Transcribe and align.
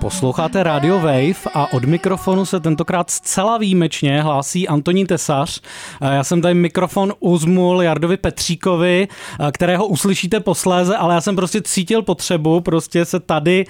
Posloucháte 0.00 0.62
Radio 0.62 0.98
Wave 0.98 1.50
a 1.54 1.72
od 1.72 1.84
mikrofonu 1.84 2.46
se 2.46 2.60
tentokrát 2.60 3.10
zcela 3.10 3.58
výjimečně 3.58 4.22
hlásí 4.22 4.68
Antonín 4.68 5.06
Tesař. 5.06 5.60
Já 6.00 6.24
jsem 6.24 6.42
tady 6.42 6.54
mikrofon 6.54 7.12
uzmul 7.20 7.82
Jardovi 7.82 8.16
Petříkovi, 8.16 9.08
kterého 9.52 9.86
uslyšíte 9.86 10.40
posléze, 10.40 10.96
ale 10.96 11.14
já 11.14 11.20
jsem 11.20 11.36
prostě 11.36 11.62
cítil 11.62 12.02
potřebu 12.02 12.60
prostě 12.60 13.04
se 13.04 13.20
tady 13.20 13.64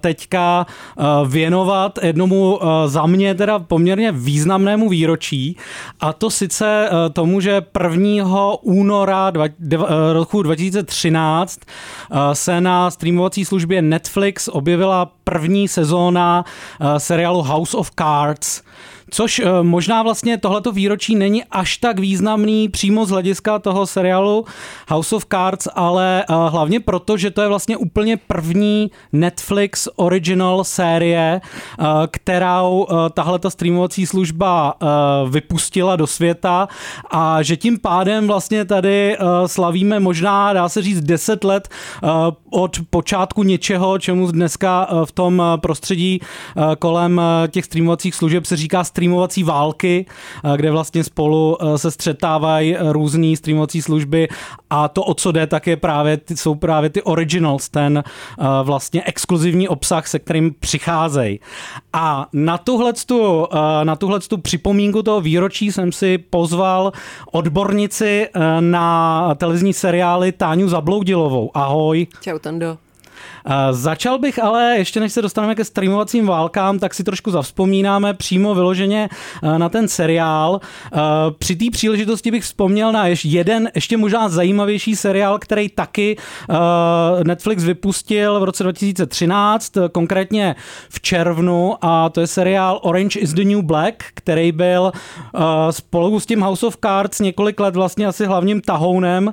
teďka 0.00 0.66
věnovat 1.26 1.98
jednomu 2.02 2.60
za 2.86 3.06
mě 3.06 3.34
teda 3.34 3.58
poměrně 3.58 4.12
významnému 4.12 4.88
výročí 4.88 5.56
a 6.00 6.12
to 6.12 6.30
sice 6.30 6.90
tomu, 7.12 7.40
že 7.40 7.62
1. 7.90 8.52
února 8.62 9.32
roku 10.12 10.42
2013 10.42 11.60
se 12.32 12.60
na 12.60 12.90
streamovací 12.90 13.44
službě 13.44 13.82
Netflix 13.82 14.48
objevila 14.48 15.10
první 15.24 15.53
sezóna 15.68 16.42
eh, 16.80 16.98
seriálu 16.98 17.42
House 17.46 17.78
of 17.78 17.94
Cards, 17.94 18.62
Což 19.10 19.38
eh, 19.38 19.62
možná 19.62 20.02
vlastně 20.02 20.38
tohleto 20.38 20.72
výročí 20.72 21.14
není 21.14 21.44
až 21.44 21.76
tak 21.76 21.98
významný 21.98 22.68
přímo 22.68 23.06
z 23.06 23.10
hlediska 23.10 23.58
toho 23.58 23.86
seriálu 23.86 24.44
House 24.88 25.16
of 25.16 25.26
Cards, 25.32 25.68
ale 25.74 26.24
eh, 26.28 26.34
hlavně 26.48 26.80
proto, 26.80 27.16
že 27.16 27.30
to 27.30 27.42
je 27.42 27.48
vlastně 27.48 27.76
úplně 27.76 28.16
první 28.16 28.90
Netflix 29.12 29.88
original 29.96 30.64
série, 30.64 31.40
eh, 31.40 31.84
kterou 32.10 32.86
tahle 33.14 33.38
ta 33.38 33.50
streamovací 33.50 34.06
služba 34.06 34.74
vypustila 35.30 35.96
do 35.96 36.06
světa 36.06 36.68
a 37.10 37.42
že 37.42 37.56
tím 37.56 37.78
pádem 37.78 38.26
vlastně 38.26 38.64
tady 38.64 39.16
slavíme 39.46 40.00
možná, 40.00 40.52
dá 40.52 40.68
se 40.68 40.82
říct, 40.82 41.00
10 41.00 41.44
let 41.44 41.68
od 42.50 42.76
počátku 42.90 43.42
něčeho, 43.42 43.98
čemu 43.98 44.30
dneska 44.30 44.88
v 45.04 45.12
tom 45.12 45.42
prostředí 45.56 46.20
kolem 46.78 47.20
těch 47.50 47.64
streamovacích 47.64 48.14
služeb 48.14 48.46
se 48.46 48.56
říká 48.56 48.84
streamovací 48.94 49.42
války, 49.42 50.06
eh, 50.06 50.56
kde 50.56 50.70
vlastně 50.70 51.04
spolu 51.04 51.58
eh, 51.58 51.78
se 51.78 51.90
střetávají 51.90 52.76
různé 52.80 53.36
streamovací 53.36 53.82
služby 53.82 54.28
a 54.70 54.88
to, 54.88 55.02
o 55.02 55.14
co 55.14 55.32
jde, 55.32 55.46
tak 55.46 55.66
je 55.66 55.76
právě, 55.76 56.20
jsou 56.34 56.54
právě 56.54 56.90
ty 56.90 57.02
originals, 57.02 57.68
ten 57.68 57.98
eh, 57.98 58.44
vlastně 58.62 59.02
exkluzivní 59.06 59.68
obsah, 59.68 60.06
se 60.06 60.18
kterým 60.18 60.54
přicházejí. 60.60 61.40
A 61.92 62.26
na 62.32 62.58
tuhletu, 62.58 63.46
na 63.84 63.96
tuhletu 63.96 64.38
připomínku 64.38 65.02
toho 65.02 65.20
výročí 65.20 65.72
jsem 65.72 65.92
si 65.92 66.18
pozval 66.18 66.92
odbornici 67.32 68.28
na 68.60 69.34
televizní 69.34 69.72
seriály 69.72 70.32
Táňu 70.32 70.68
Zabloudilovou. 70.68 71.50
Ahoj. 71.54 72.06
Čau, 72.20 72.38
Tando. 72.38 72.78
Začal 73.70 74.18
bych 74.18 74.42
ale, 74.42 74.74
ještě 74.76 75.00
než 75.00 75.12
se 75.12 75.22
dostaneme 75.22 75.54
ke 75.54 75.64
streamovacím 75.64 76.26
válkám, 76.26 76.78
tak 76.78 76.94
si 76.94 77.04
trošku 77.04 77.30
zavzpomínáme 77.30 78.14
přímo 78.14 78.54
vyloženě 78.54 79.08
eh, 79.42 79.58
na 79.58 79.68
ten 79.68 79.88
seriál. 79.88 80.60
Eh, 80.60 80.98
při 81.38 81.56
té 81.56 81.64
příležitosti 81.72 82.30
bych 82.30 82.44
vzpomněl 82.44 82.92
na 82.92 83.06
ještě 83.06 83.28
jeden, 83.28 83.70
ještě 83.74 83.96
možná 83.96 84.28
zajímavější 84.28 84.96
seriál, 84.96 85.38
který 85.38 85.68
taky 85.68 86.16
eh, 86.50 87.24
Netflix 87.24 87.64
vypustil 87.64 88.40
v 88.40 88.44
roce 88.44 88.62
2013, 88.62 89.72
konkrétně 89.92 90.56
v 90.88 91.00
červnu, 91.00 91.74
a 91.80 92.08
to 92.08 92.20
je 92.20 92.26
seriál 92.26 92.80
Orange 92.82 93.20
is 93.20 93.32
the 93.32 93.44
New 93.44 93.62
Black, 93.62 93.94
který 94.14 94.52
byl 94.52 94.92
spolu 95.70 96.20
s 96.20 96.26
tím 96.26 96.40
House 96.40 96.66
of 96.66 96.76
Cards 96.84 97.20
několik 97.20 97.60
let 97.60 97.76
vlastně 97.76 98.06
asi 98.06 98.26
hlavním 98.26 98.60
tahounem 98.60 99.32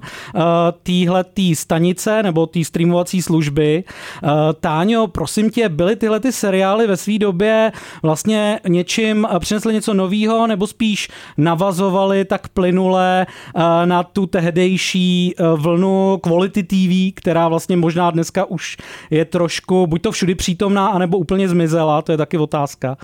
téhle 0.84 1.26
stanice 1.54 2.24
nebo 2.24 2.46
té 2.46 2.64
streamovací 2.64 3.22
služby. 3.22 3.84
Eh, 4.24 4.28
Táňo, 4.60 5.08
prosím 5.08 5.50
tě, 5.50 5.70
byly 5.70 5.96
tyhle 5.96 6.20
ty 6.20 6.32
seriály 6.32 6.88
ve 6.88 6.98
své 6.98 7.18
době 7.18 7.72
vlastně 8.04 8.60
něčím, 8.68 9.28
eh, 9.36 9.40
přinesly 9.40 9.74
něco 9.74 9.94
nového, 9.94 10.48
nebo 10.48 10.68
spíš 10.68 11.10
navazovaly 11.38 12.26
tak 12.26 12.48
plynule 12.48 13.26
eh, 13.56 13.86
na 13.86 14.04
tu 14.04 14.26
tehdejší 14.26 15.36
vlnu 15.56 16.18
Quality 16.24 16.64
TV, 16.64 17.14
která 17.16 17.48
vlastně 17.48 17.78
možná 17.78 18.12
dneska 18.12 18.46
už 18.46 18.78
je 19.10 19.26
trošku 19.26 19.88
buď 19.88 20.02
to 20.02 20.12
všudy 20.12 20.36
přítomná, 20.36 20.88
anebo 20.88 21.18
úplně 21.18 21.50
zmizela, 21.50 22.02
to 22.02 22.12
je 22.12 22.18
taky 22.18 22.38
otázka. 22.38 22.98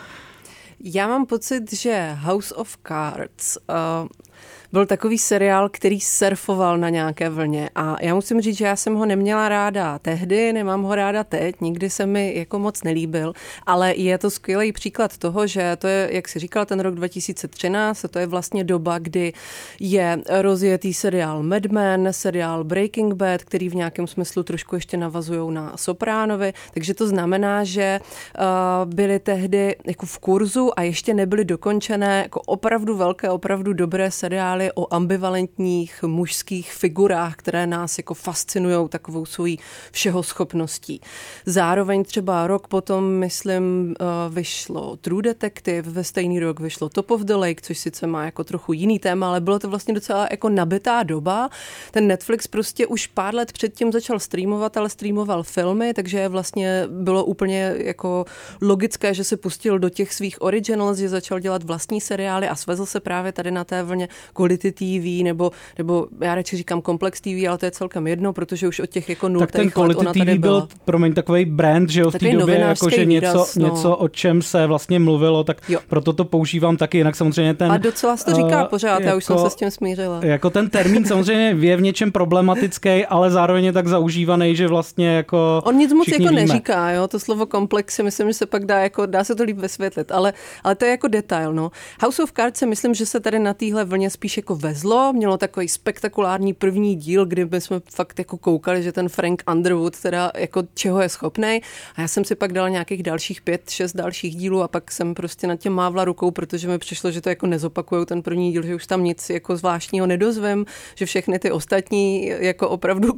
Já 0.84 1.08
mám 1.08 1.26
pocit, 1.26 1.74
že 1.74 2.18
House 2.20 2.56
of 2.56 2.78
Cards 2.88 3.58
uh, 3.58 4.08
byl 4.72 4.86
takový 4.86 5.18
seriál, 5.18 5.70
který 5.70 6.00
surfoval 6.00 6.78
na 6.78 6.90
nějaké 6.90 7.30
vlně 7.30 7.70
a 7.76 7.96
já 8.02 8.16
musím 8.16 8.42
říct, 8.42 8.58
že 8.58 8.66
já 8.66 8.76
jsem 8.76 8.96
ho 8.96 9.06
neměla 9.06 9.50
ráda. 9.50 10.00
Tehdy, 10.00 10.54
nemám 10.54 10.84
ho 10.84 10.96
ráda 10.96 11.24
teď, 11.24 11.62
nikdy 11.62 11.90
se 11.90 12.06
mi 12.06 12.34
jako 12.36 12.60
moc 12.60 12.84
nelíbil, 12.84 13.34
ale 13.66 13.96
je 13.96 14.18
to 14.18 14.30
skvělý 14.30 14.72
příklad 14.72 15.18
toho, 15.18 15.48
že 15.48 15.76
to 15.76 15.88
je, 15.88 16.10
jak 16.12 16.28
si 16.28 16.40
říkal, 16.40 16.66
ten 16.66 16.80
rok 16.80 16.96
2013 16.96 18.06
a 18.06 18.08
to 18.08 18.20
je 18.20 18.28
vlastně 18.28 18.64
doba, 18.64 19.00
kdy 19.00 19.34
je 19.80 20.22
rozjetý 20.30 20.94
seriál 20.94 21.44
Mad 21.44 21.66
Men, 21.66 22.08
seriál 22.12 22.64
Breaking 22.64 23.14
Bad, 23.14 23.44
který 23.44 23.70
v 23.70 23.76
nějakém 23.76 24.08
smyslu 24.08 24.44
trošku 24.44 24.76
ještě 24.76 24.98
navazují 24.98 25.54
na 25.54 25.78
Sopránovi, 25.78 26.54
takže 26.74 26.94
to 26.94 27.08
znamená, 27.08 27.64
že 27.64 28.00
uh, 28.00 28.94
byly 28.94 29.20
tehdy 29.20 29.76
jako 29.86 30.06
v 30.06 30.20
kurzu 30.20 30.80
a 30.80 30.82
ještě 30.82 31.14
nebyly 31.14 31.46
dokončené 31.46 32.22
jako 32.24 32.42
opravdu 32.42 32.98
velké, 32.98 33.30
opravdu 33.30 33.74
dobré 33.74 34.12
seriály 34.12 34.57
seriály 34.58 34.72
o 34.76 34.94
ambivalentních 34.94 36.04
mužských 36.04 36.74
figurách, 36.74 37.36
které 37.36 37.68
nás 37.68 37.98
jako 37.98 38.14
fascinují 38.14 38.90
takovou 38.90 39.26
svojí 39.26 39.60
všeho 39.92 40.24
schopností. 40.24 41.02
Zároveň 41.46 42.04
třeba 42.04 42.48
rok 42.48 42.68
potom, 42.68 43.04
myslím, 43.04 43.96
eh, 44.00 44.06
vyšlo 44.30 44.98
True 44.98 45.22
Detective, 45.22 45.92
ve 45.92 46.04
stejný 46.04 46.40
rok 46.40 46.60
vyšlo 46.60 46.90
Top 46.90 47.12
of 47.12 47.22
the 47.22 47.34
Lake, 47.34 47.62
což 47.62 47.78
sice 47.78 48.08
má 48.08 48.26
jako 48.26 48.44
trochu 48.44 48.74
jiný 48.74 49.00
téma, 49.00 49.28
ale 49.28 49.42
bylo 49.42 49.60
to 49.60 49.70
vlastně 49.70 49.94
docela 49.94 50.28
jako 50.32 50.50
nabitá 50.50 51.04
doba. 51.04 51.50
Ten 51.92 52.08
Netflix 52.08 52.48
prostě 52.48 52.88
už 52.88 53.08
pár 53.08 53.36
let 53.36 53.52
předtím 53.52 53.92
začal 53.92 54.20
streamovat, 54.20 54.78
ale 54.78 54.90
streamoval 54.90 55.44
filmy, 55.44 55.94
takže 55.94 56.30
vlastně 56.30 56.88
bylo 56.90 57.26
úplně 57.26 57.76
jako 57.78 58.26
logické, 58.62 59.14
že 59.14 59.24
se 59.24 59.38
pustil 59.38 59.80
do 59.80 59.90
těch 59.90 60.14
svých 60.14 60.42
originals, 60.42 60.98
že 60.98 61.10
začal 61.10 61.40
dělat 61.40 61.64
vlastní 61.64 62.02
seriály 62.02 62.48
a 62.48 62.56
svezl 62.56 62.86
se 62.86 63.00
právě 63.00 63.32
tady 63.32 63.52
na 63.52 63.64
té 63.64 63.84
vlně 63.84 64.08
Quality 64.48 64.72
TV, 64.72 65.24
nebo, 65.24 65.52
nebo 65.78 66.08
já 66.22 66.36
radši 66.36 66.58
říkám 66.58 66.82
Complex 66.82 67.22
TV, 67.22 67.48
ale 67.50 67.58
to 67.58 67.66
je 67.66 67.72
celkem 67.72 68.08
jedno, 68.08 68.34
protože 68.34 68.68
už 68.68 68.80
od 68.80 68.86
těch 68.86 69.10
jako 69.10 69.30
nultých 69.30 69.52
tak 69.52 69.62
ten 69.62 69.72
Quality 69.72 69.98
let 69.98 70.02
ona 70.02 70.14
tady 70.14 70.36
TV 70.36 70.40
byla. 70.40 70.60
byl, 70.60 70.68
promiň, 70.86 71.14
takový 71.14 71.46
brand, 71.46 71.90
že 71.90 72.02
jo, 72.02 72.12
v 72.12 72.14
té 72.14 72.32
době, 72.32 72.60
jako, 72.60 72.90
že 72.90 73.06
výraz, 73.06 73.34
něco, 73.34 73.60
no. 73.60 73.68
něco, 73.68 73.96
o 73.96 74.08
čem 74.08 74.42
se 74.42 74.68
vlastně 74.68 75.00
mluvilo, 75.00 75.44
tak 75.44 75.70
jo. 75.70 75.80
proto 75.88 76.14
to 76.14 76.26
používám 76.26 76.78
taky, 76.78 76.98
jinak 76.98 77.16
samozřejmě 77.16 77.54
ten... 77.54 77.72
A 77.72 77.78
docela 77.78 78.18
to 78.18 78.34
říká 78.34 78.64
uh, 78.64 78.70
pořád, 78.70 78.94
jako, 78.94 79.04
já 79.04 79.16
už 79.16 79.26
jsem 79.26 79.36
jako- 79.36 79.50
se 79.50 79.54
s 79.54 79.56
tím 79.56 79.72
smířila. 79.72 80.20
Jako 80.24 80.50
ten 80.50 80.70
termín 80.70 81.06
samozřejmě 81.06 81.56
je 81.68 81.78
v 81.78 81.82
něčem 81.82 82.12
problematický, 82.12 83.06
ale 83.06 83.32
zároveň 83.32 83.66
je 83.66 83.74
tak 83.74 83.88
zaužívaný, 83.88 84.56
že 84.56 84.68
vlastně 84.68 85.08
jako 85.08 85.62
On 85.66 85.76
nic 85.76 85.94
moc 85.94 86.08
jako 86.08 86.24
víme. 86.24 86.42
neříká, 86.42 86.92
jo, 86.92 87.08
to 87.08 87.20
slovo 87.20 87.46
komplex 87.46 87.96
si 87.96 88.04
myslím, 88.04 88.28
že 88.28 88.34
se 88.34 88.46
pak 88.46 88.66
dá, 88.66 88.80
jako, 88.80 89.06
dá 89.06 89.24
se 89.24 89.36
to 89.36 89.44
líp 89.44 89.58
vysvětlit, 89.58 90.12
ale, 90.12 90.34
ale 90.64 90.76
to 90.76 90.86
je 90.86 90.92
jako 90.92 91.08
detail, 91.08 91.54
no. 91.54 91.72
House 92.02 92.24
of 92.24 92.32
Cards 92.32 92.60
si 92.60 92.66
myslím, 92.66 92.94
že 92.94 93.06
se 93.06 93.20
tady 93.20 93.40
na 93.40 93.54
téhle 93.54 93.86
vlně 93.86 94.10
spíš 94.10 94.37
jako 94.38 94.56
vezlo, 94.56 95.14
mělo 95.14 95.38
takový 95.38 95.68
spektakulární 95.68 96.54
první 96.54 96.96
díl, 96.96 97.26
kdy 97.26 97.48
jsme 97.60 97.80
fakt 97.94 98.20
jako 98.20 98.38
koukali, 98.38 98.84
že 98.84 98.92
ten 98.92 99.10
Frank 99.10 99.44
Underwood 99.52 100.00
teda 100.02 100.32
jako 100.38 100.64
čeho 100.74 101.02
je 101.02 101.10
schopný. 101.10 101.62
A 101.96 102.02
já 102.02 102.08
jsem 102.08 102.26
si 102.26 102.36
pak 102.36 102.54
dala 102.54 102.70
nějakých 102.70 103.04
dalších 103.04 103.42
pět, 103.42 103.70
šest 103.70 103.96
dalších 103.96 104.36
dílů 104.36 104.64
a 104.64 104.68
pak 104.68 104.92
jsem 104.92 105.14
prostě 105.14 105.48
nad 105.48 105.56
tím 105.56 105.74
mávla 105.74 106.06
rukou, 106.06 106.32
protože 106.32 106.68
mi 106.68 106.78
přišlo, 106.78 107.12
že 107.12 107.22
to 107.22 107.30
jako 107.30 107.48
nezopakují 107.48 108.06
ten 108.06 108.22
první 108.22 108.52
díl, 108.52 108.64
že 108.64 108.76
už 108.76 108.88
tam 108.88 109.04
nic 109.04 109.30
jako 109.30 109.58
zvláštního 109.58 110.08
nedozvem, 110.08 110.66
že 110.96 111.06
všechny 111.06 111.40
ty 111.40 111.52
ostatní 111.52 112.28
jako 112.40 112.70
opravdu 112.70 113.14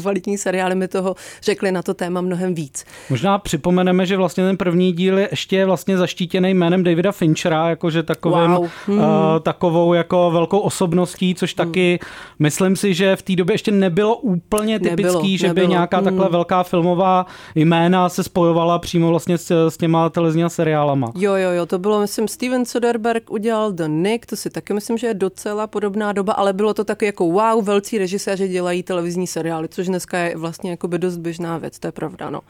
kvalitní 0.00 0.38
seriály 0.38 0.74
mi 0.74 0.88
toho 0.88 1.16
řekli 1.42 1.72
na 1.72 1.82
to 1.82 1.94
téma 1.94 2.20
mnohem 2.20 2.54
víc. 2.54 2.84
Možná 3.10 3.38
připomeneme, 3.38 4.06
že 4.06 4.16
vlastně 4.16 4.44
ten 4.44 4.56
první 4.56 4.92
díl 4.92 5.18
je 5.18 5.28
ještě 5.30 5.66
vlastně 5.66 5.96
zaštítěný 5.98 6.54
jménem 6.54 6.84
Davida 6.84 7.12
Finchera, 7.12 7.68
jakože 7.68 8.02
takovým, 8.02 8.50
wow. 8.50 8.68
hmm. 8.86 8.98
uh, 8.98 9.04
takovou 9.42 9.94
jako 9.94 10.30
velkou 10.30 10.58
osobností, 10.64 11.34
což 11.34 11.56
hmm. 11.56 11.66
taky 11.66 11.98
myslím 12.38 12.76
si, 12.76 12.94
že 12.94 13.16
v 13.16 13.22
té 13.22 13.36
době 13.36 13.54
ještě 13.54 13.70
nebylo 13.70 14.16
úplně 14.16 14.78
typický, 14.78 15.02
nebylo, 15.04 15.36
že 15.36 15.46
nebylo. 15.46 15.66
by 15.66 15.70
nějaká 15.70 15.96
hmm. 15.96 16.04
takhle 16.04 16.28
velká 16.28 16.62
filmová 16.62 17.26
jména 17.54 18.08
se 18.08 18.22
spojovala 18.22 18.78
přímo 18.78 19.08
vlastně 19.08 19.38
s, 19.38 19.68
s 19.68 19.76
těma 19.76 20.10
televizníma 20.10 20.48
seriálama. 20.48 21.12
Jo, 21.14 21.34
jo, 21.34 21.50
jo, 21.50 21.66
to 21.66 21.78
bylo, 21.78 22.00
myslím, 22.00 22.28
Steven 22.28 22.64
Soderbergh 22.64 23.30
udělal 23.30 23.72
The 23.72 23.88
Nick, 23.88 24.26
to 24.26 24.36
si 24.36 24.50
taky 24.50 24.74
myslím, 24.74 24.98
že 24.98 25.06
je 25.06 25.14
docela 25.14 25.66
podobná 25.66 26.12
doba, 26.12 26.32
ale 26.32 26.52
bylo 26.52 26.74
to 26.74 26.84
taky 26.84 27.06
jako 27.06 27.30
wow, 27.30 27.64
velcí 27.64 27.98
režiséři 27.98 28.48
dělají 28.48 28.82
televizní 28.82 29.26
seriály, 29.26 29.68
což 29.68 29.86
dneska 29.86 30.18
je 30.18 30.36
vlastně 30.36 30.70
jako 30.70 30.88
by 30.88 30.98
dost 30.98 31.16
běžná 31.16 31.58
věc, 31.58 31.78
to 31.78 31.88
je 31.88 31.92
pravda, 31.92 32.30
no. 32.30 32.40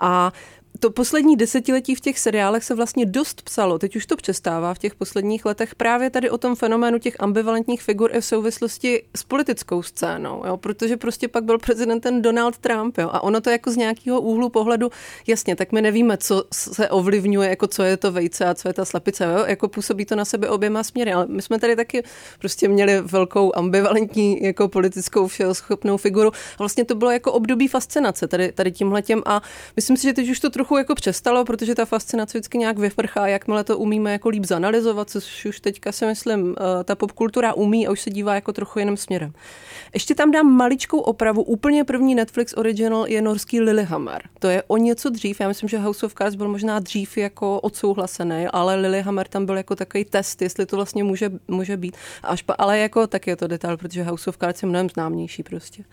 A 0.00 0.32
to 0.82 0.90
poslední 0.90 1.36
desetiletí 1.36 1.94
v 1.94 2.00
těch 2.00 2.18
seriálech 2.18 2.64
se 2.64 2.74
vlastně 2.74 3.06
dost 3.06 3.42
psalo, 3.42 3.78
teď 3.78 3.96
už 3.96 4.06
to 4.06 4.16
přestává 4.16 4.74
v 4.74 4.78
těch 4.78 4.94
posledních 4.94 5.44
letech, 5.44 5.74
právě 5.74 6.10
tady 6.10 6.30
o 6.30 6.38
tom 6.38 6.56
fenoménu 6.56 6.98
těch 6.98 7.16
ambivalentních 7.20 7.82
figur 7.82 8.10
i 8.16 8.20
v 8.20 8.24
souvislosti 8.24 9.02
s 9.16 9.22
politickou 9.22 9.82
scénou, 9.82 10.42
jo? 10.46 10.56
protože 10.56 10.96
prostě 10.96 11.28
pak 11.28 11.44
byl 11.44 11.58
prezidentem 11.58 12.22
Donald 12.22 12.58
Trump 12.58 12.98
jo? 12.98 13.10
a 13.12 13.22
ono 13.22 13.40
to 13.40 13.50
jako 13.50 13.70
z 13.70 13.76
nějakého 13.76 14.20
úhlu 14.20 14.48
pohledu, 14.48 14.90
jasně, 15.26 15.56
tak 15.56 15.72
my 15.72 15.82
nevíme, 15.82 16.16
co 16.16 16.44
se 16.52 16.90
ovlivňuje, 16.90 17.48
jako 17.48 17.66
co 17.66 17.82
je 17.82 17.96
to 17.96 18.12
vejce 18.12 18.44
a 18.44 18.54
co 18.54 18.68
je 18.68 18.74
ta 18.74 18.84
slepice, 18.84 19.24
jo? 19.24 19.44
jako 19.46 19.68
působí 19.68 20.04
to 20.04 20.16
na 20.16 20.24
sebe 20.24 20.48
oběma 20.48 20.82
směry, 20.84 21.12
ale 21.12 21.26
my 21.26 21.42
jsme 21.42 21.58
tady 21.58 21.76
taky 21.76 22.02
prostě 22.38 22.68
měli 22.68 23.00
velkou 23.00 23.52
ambivalentní 23.56 24.42
jako 24.42 24.68
politickou 24.68 25.26
všehoschopnou 25.26 25.96
figuru 25.96 26.28
a 26.28 26.56
vlastně 26.58 26.84
to 26.84 26.94
bylo 26.94 27.10
jako 27.10 27.32
období 27.32 27.68
fascinace 27.68 28.28
tady, 28.28 28.52
tady 28.52 28.72
tímhletěm 28.72 29.22
a 29.26 29.42
myslím 29.76 29.96
si, 29.96 30.02
že 30.02 30.12
teď 30.12 30.30
už 30.30 30.40
to 30.40 30.50
trochu 30.50 30.71
jako 30.76 30.94
přestalo, 30.94 31.44
protože 31.44 31.74
ta 31.74 31.84
fascinace 31.84 32.38
vždycky 32.38 32.58
nějak 32.58 32.78
vyprchá, 32.78 33.26
jakmile 33.26 33.64
to 33.64 33.78
umíme 33.78 34.12
jako 34.12 34.28
líp 34.28 34.44
zanalizovat, 34.44 35.10
což 35.10 35.44
už 35.44 35.60
teďka 35.60 35.92
si 35.92 36.06
myslím, 36.06 36.56
eh, 36.58 36.84
ta 36.84 36.94
popkultura 36.94 37.52
umí 37.52 37.86
a 37.86 37.90
už 37.90 38.00
se 38.00 38.10
dívá 38.10 38.34
jako 38.34 38.52
trochu 38.52 38.78
jiným 38.78 38.96
směrem. 38.96 39.32
Ještě 39.94 40.14
tam 40.14 40.30
dám 40.30 40.46
maličkou 40.46 40.98
opravu. 40.98 41.42
Úplně 41.42 41.84
první 41.84 42.14
Netflix 42.14 42.54
original 42.56 43.06
je 43.08 43.22
norský 43.22 43.60
Lilyhammer. 43.60 44.22
To 44.38 44.48
je 44.48 44.62
o 44.66 44.76
něco 44.76 45.10
dřív. 45.10 45.40
Já 45.40 45.48
myslím, 45.48 45.68
že 45.68 45.78
House 45.78 46.06
of 46.06 46.14
Cards 46.14 46.36
byl 46.36 46.48
možná 46.48 46.78
dřív 46.78 47.16
jako 47.16 47.60
odsouhlasený, 47.60 48.46
ale 48.52 48.76
Lilyhammer 48.76 49.28
tam 49.28 49.46
byl 49.46 49.56
jako 49.56 49.76
takový 49.76 50.04
test, 50.04 50.42
jestli 50.42 50.66
to 50.66 50.76
vlastně 50.76 51.04
může, 51.04 51.30
může 51.48 51.76
být. 51.76 51.96
Až 52.22 52.42
pa, 52.42 52.54
ale 52.58 52.78
jako 52.78 53.06
tak 53.06 53.26
je 53.26 53.36
to 53.36 53.46
detail, 53.46 53.76
protože 53.76 54.02
House 54.02 54.30
of 54.30 54.38
Cards 54.38 54.62
je 54.62 54.68
mnohem 54.68 54.88
známější 54.88 55.42
prostě. 55.42 55.84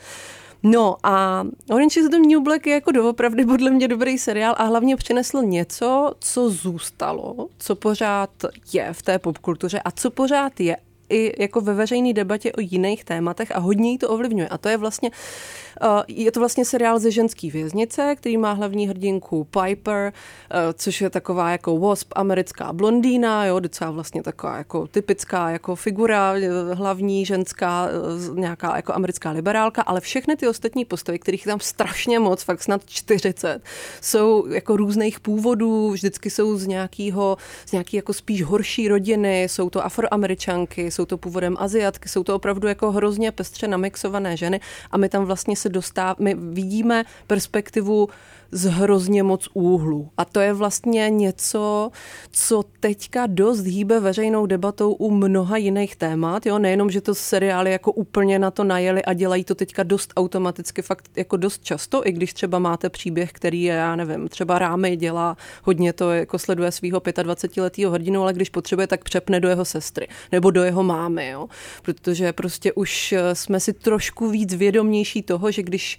No 0.63 0.95
a 1.03 1.43
Orange 1.69 1.99
is 1.99 2.09
the 2.09 2.19
New 2.19 2.41
Black 2.41 2.67
je 2.67 2.73
jako 2.73 2.91
doopravdy 2.91 3.45
podle 3.45 3.71
mě 3.71 3.87
dobrý 3.87 4.17
seriál 4.17 4.55
a 4.57 4.63
hlavně 4.63 4.95
přinesl 4.95 5.41
něco, 5.41 6.13
co 6.19 6.49
zůstalo, 6.49 7.47
co 7.57 7.75
pořád 7.75 8.29
je 8.73 8.93
v 8.93 9.01
té 9.01 9.19
popkultuře 9.19 9.79
a 9.85 9.91
co 9.91 10.11
pořád 10.11 10.59
je 10.59 10.77
i 11.09 11.41
jako 11.43 11.61
ve 11.61 11.73
veřejné 11.73 12.13
debatě 12.13 12.51
o 12.51 12.61
jiných 12.61 13.05
tématech 13.05 13.55
a 13.55 13.59
hodně 13.59 13.91
jí 13.91 13.97
to 13.97 14.09
ovlivňuje. 14.09 14.49
A 14.49 14.57
to 14.57 14.69
je 14.69 14.77
vlastně 14.77 15.11
Eh, 15.11 15.68
je 16.07 16.31
to 16.31 16.39
vlastně 16.39 16.65
seriál 16.65 16.99
ze 16.99 17.11
ženský 17.11 17.51
věznice, 17.51 18.15
který 18.15 18.37
má 18.37 18.51
hlavní 18.51 18.87
hrdinku 18.87 19.43
Piper, 19.43 20.13
eh, 20.13 20.73
což 20.73 21.01
je 21.01 21.09
taková 21.09 21.51
jako 21.51 21.77
wasp 21.77 22.13
americká 22.15 22.73
blondýna, 22.73 23.45
jo, 23.45 23.59
docela 23.59 23.91
vlastně 23.91 24.23
taková 24.23 24.57
jako 24.57 24.87
typická 24.87 25.49
jako 25.49 25.75
figura, 25.75 26.33
eh, 26.37 26.73
hlavní 26.73 27.25
ženská, 27.25 27.89
nějaká 28.33 28.75
jako 28.75 28.93
americká 28.93 29.31
liberálka, 29.31 29.81
ale 29.81 30.01
všechny 30.01 30.35
ty 30.35 30.47
ostatní 30.47 30.85
postavy, 30.85 31.19
kterých 31.19 31.45
je 31.45 31.49
tam 31.49 31.59
strašně 31.59 32.19
moc, 32.19 32.43
fakt 32.43 32.63
snad 32.63 32.81
40, 32.85 33.61
jsou 34.01 34.47
jako 34.47 34.77
různých 34.77 35.19
původů, 35.19 35.91
vždycky 35.91 36.29
jsou 36.29 36.57
z 36.57 36.67
nějakého, 36.67 37.37
z 37.65 37.71
nějaký 37.71 37.97
jako 37.97 38.13
spíš 38.13 38.43
horší 38.43 38.87
rodiny, 38.87 39.43
jsou 39.43 39.69
to 39.69 39.85
afroameričanky, 39.85 40.91
jsou 40.91 41.05
to 41.05 41.17
původem 41.17 41.55
aziatky, 41.59 42.09
jsou 42.09 42.23
to 42.23 42.35
opravdu 42.35 42.67
jako 42.67 42.91
hrozně 42.91 43.31
pestře 43.31 43.67
namixované 43.67 44.37
ženy 44.37 44.59
a 44.91 44.97
my 44.97 45.09
tam 45.09 45.25
vlastně 45.25 45.55
se 45.55 45.68
dostáv, 45.71 46.19
my 46.19 46.35
vidíme 46.35 47.03
perspektivu 47.27 48.09
z 48.51 48.65
hrozně 48.65 49.23
moc 49.23 49.49
úhlů. 49.53 50.09
A 50.17 50.25
to 50.25 50.39
je 50.39 50.53
vlastně 50.53 51.09
něco, 51.09 51.91
co 52.31 52.63
teďka 52.79 53.27
dost 53.27 53.61
hýbe 53.61 53.99
veřejnou 53.99 54.45
debatou 54.45 54.93
u 54.93 55.11
mnoha 55.11 55.57
jiných 55.57 55.95
témat. 55.95 56.45
Jo? 56.45 56.59
Nejenom, 56.59 56.91
že 56.91 57.01
to 57.01 57.15
seriály 57.15 57.71
jako 57.71 57.91
úplně 57.91 58.39
na 58.39 58.51
to 58.51 58.63
najeli 58.63 59.05
a 59.05 59.13
dělají 59.13 59.43
to 59.43 59.55
teďka 59.55 59.83
dost 59.83 60.13
automaticky, 60.15 60.81
fakt 60.81 61.09
jako 61.15 61.37
dost 61.37 61.63
často, 61.63 62.07
i 62.07 62.11
když 62.11 62.33
třeba 62.33 62.59
máte 62.59 62.89
příběh, 62.89 63.31
který 63.31 63.63
je, 63.63 63.73
já 63.73 63.95
nevím, 63.95 64.27
třeba 64.27 64.59
Rámy 64.59 64.95
dělá 64.95 65.37
hodně 65.63 65.93
to, 65.93 66.11
jako 66.11 66.39
sleduje 66.39 66.71
svého 66.71 66.99
25-letého 66.99 67.91
hrdinu, 67.91 68.21
ale 68.21 68.33
když 68.33 68.49
potřebuje, 68.49 68.87
tak 68.87 69.03
přepne 69.03 69.39
do 69.39 69.49
jeho 69.49 69.65
sestry 69.65 70.07
nebo 70.31 70.51
do 70.51 70.63
jeho 70.63 70.83
mámy, 70.83 71.29
jo? 71.29 71.47
protože 71.81 72.33
prostě 72.33 72.73
už 72.73 73.13
jsme 73.33 73.59
si 73.59 73.73
trošku 73.73 74.29
víc 74.29 74.53
vědomější 74.53 75.21
toho, 75.21 75.51
že 75.51 75.63
když 75.63 75.97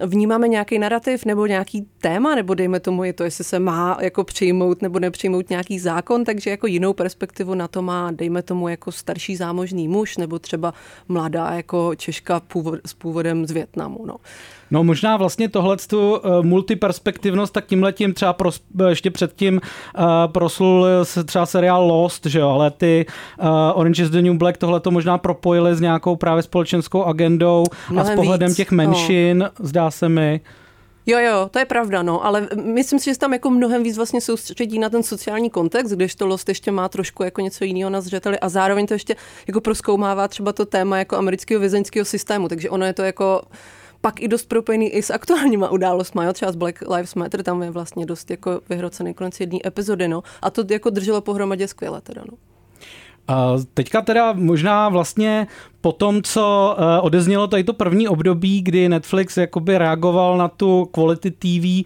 vnímáme 0.00 0.48
nějaký 0.48 0.78
narrativ 0.78 1.24
nebo 1.24 1.46
nějaký 1.46 1.86
téma, 2.00 2.34
nebo 2.34 2.54
dejme 2.54 2.80
tomu 2.80 3.04
je 3.04 3.12
to, 3.12 3.24
jestli 3.24 3.44
se 3.44 3.58
má 3.58 3.98
jako 4.00 4.24
přijmout 4.24 4.82
nebo 4.82 4.98
nepřijmout 4.98 5.50
nějaký 5.50 5.78
zákon, 5.78 6.24
takže 6.24 6.50
jako 6.50 6.66
jinou 6.66 6.92
perspektivu 6.92 7.54
na 7.54 7.68
to 7.68 7.82
má, 7.82 8.10
dejme 8.10 8.42
tomu 8.42 8.68
jako 8.68 8.92
starší 8.92 9.36
zámožný 9.36 9.88
muž 9.88 10.16
nebo 10.16 10.38
třeba 10.38 10.74
mladá 11.08 11.50
jako 11.50 11.94
Češka 11.94 12.40
původ, 12.40 12.80
s 12.86 12.94
původem 12.94 13.46
z 13.46 13.50
Větnamu. 13.50 14.06
No. 14.06 14.16
No 14.72 14.84
možná 14.84 15.16
vlastně 15.16 15.48
tohle 15.48 15.76
tu 15.76 16.16
uh, 16.16 16.42
multiperspektivnost, 16.42 17.52
tak 17.52 17.66
tímhletím 17.66 18.14
třeba 18.14 18.32
pros, 18.32 18.60
eh, 18.80 18.88
ještě 18.88 19.10
předtím 19.10 19.54
uh, 19.54 20.04
proslul 20.32 20.86
se 21.02 21.24
třeba 21.24 21.46
seriál 21.46 21.86
Lost, 21.86 22.26
že 22.26 22.38
jo, 22.38 22.48
ale 22.48 22.70
ty 22.70 23.06
uh, 23.40 23.48
Orange 23.74 24.02
is 24.02 24.10
the 24.10 24.22
New 24.22 24.34
Black 24.34 24.56
tohle 24.56 24.80
to 24.80 24.90
možná 24.90 25.18
propojili 25.18 25.76
s 25.76 25.80
nějakou 25.80 26.16
právě 26.16 26.42
společenskou 26.42 27.04
agendou 27.04 27.64
Mnohem 27.90 28.10
a 28.10 28.12
s 28.12 28.16
pohledem 28.16 28.48
víc. 28.48 28.56
těch 28.56 28.70
menšin, 28.70 29.38
no. 29.38 29.66
zdá 29.66 29.90
se 29.90 30.08
mi. 30.08 30.40
Jo, 31.06 31.18
jo, 31.18 31.48
to 31.50 31.58
je 31.58 31.64
pravda, 31.64 32.02
no, 32.02 32.26
ale 32.26 32.48
myslím 32.64 32.98
si, 32.98 33.04
že 33.04 33.14
se 33.14 33.20
tam 33.20 33.32
jako 33.32 33.50
mnohem 33.50 33.82
víc 33.82 33.96
vlastně 33.96 34.20
soustředí 34.20 34.78
na 34.78 34.90
ten 34.90 35.02
sociální 35.02 35.50
kontext, 35.50 35.92
když 35.92 36.14
to 36.14 36.26
Lost 36.26 36.48
ještě 36.48 36.70
má 36.70 36.88
trošku 36.88 37.22
jako 37.22 37.40
něco 37.40 37.64
jiného 37.64 37.90
na 37.90 38.00
zřeteli 38.00 38.38
a 38.38 38.48
zároveň 38.48 38.86
to 38.86 38.94
ještě 38.94 39.16
jako 39.46 39.60
proskoumává 39.60 40.28
třeba 40.28 40.52
to 40.52 40.66
téma 40.66 40.98
jako 40.98 41.16
amerického 41.16 41.60
vězeňského 41.60 42.04
systému, 42.04 42.48
takže 42.48 42.70
ono 42.70 42.86
je 42.86 42.92
to 42.92 43.02
jako 43.02 43.42
pak 44.02 44.20
i 44.20 44.28
dost 44.28 44.48
propojený 44.48 44.88
i 44.88 45.02
s 45.02 45.10
aktuálníma 45.10 45.70
událostmi, 45.70 46.24
jo? 46.24 46.32
třeba 46.32 46.52
z 46.52 46.56
Black 46.56 46.80
Lives 46.80 47.14
Matter, 47.14 47.42
tam 47.42 47.62
je 47.62 47.70
vlastně 47.70 48.06
dost 48.06 48.30
jako 48.30 48.60
vyhrocený 48.68 49.14
konec 49.14 49.40
jedné 49.40 49.58
epizody, 49.66 50.08
no. 50.08 50.22
A 50.42 50.50
to 50.50 50.64
jako 50.70 50.90
drželo 50.90 51.20
pohromadě 51.20 51.68
skvěle 51.68 52.00
teda, 52.00 52.22
no. 52.30 52.36
A 53.28 53.54
teďka 53.74 54.02
teda 54.02 54.32
možná 54.32 54.88
vlastně 54.88 55.46
po 55.82 55.92
tom, 55.92 56.22
co 56.22 56.76
eh, 56.78 57.00
odeznělo 57.00 57.46
tady 57.46 57.64
to 57.64 57.72
první 57.72 58.08
období, 58.08 58.62
kdy 58.62 58.88
Netflix 58.88 59.36
jakoby 59.36 59.78
reagoval 59.78 60.38
na 60.38 60.48
tu 60.48 60.88
quality 60.92 61.30
TV 61.30 61.44
eh, 61.44 61.84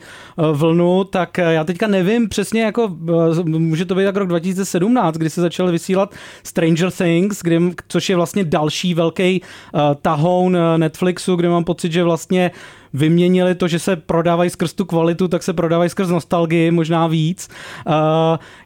vlnu, 0.52 1.04
tak 1.04 1.38
eh, 1.38 1.52
já 1.52 1.64
teďka 1.64 1.86
nevím 1.86 2.28
přesně, 2.28 2.62
jako 2.62 2.96
může 3.44 3.84
to 3.84 3.94
být 3.94 4.04
tak 4.04 4.16
rok 4.16 4.28
2017, 4.28 5.16
kdy 5.16 5.30
se 5.30 5.40
začaly 5.40 5.72
vysílat 5.72 6.14
Stranger 6.42 6.90
Things, 6.90 7.42
kdy, 7.42 7.60
což 7.88 8.08
je 8.08 8.16
vlastně 8.16 8.44
další 8.44 8.94
velký 8.94 9.42
tahoun 10.02 10.58
Netflixu, 10.76 11.36
kde 11.36 11.48
mám 11.48 11.64
pocit, 11.64 11.92
že 11.92 12.04
vlastně 12.04 12.50
vyměnili 12.96 13.54
to, 13.54 13.68
že 13.68 13.78
se 13.78 13.96
prodávají 13.96 14.50
skrz 14.50 14.72
tu 14.72 14.84
kvalitu, 14.84 15.28
tak 15.28 15.42
se 15.42 15.52
prodávají 15.52 15.90
skrz 15.90 16.08
nostalgii, 16.08 16.70
možná 16.70 17.06
víc. 17.06 17.48
Uh, 17.86 17.92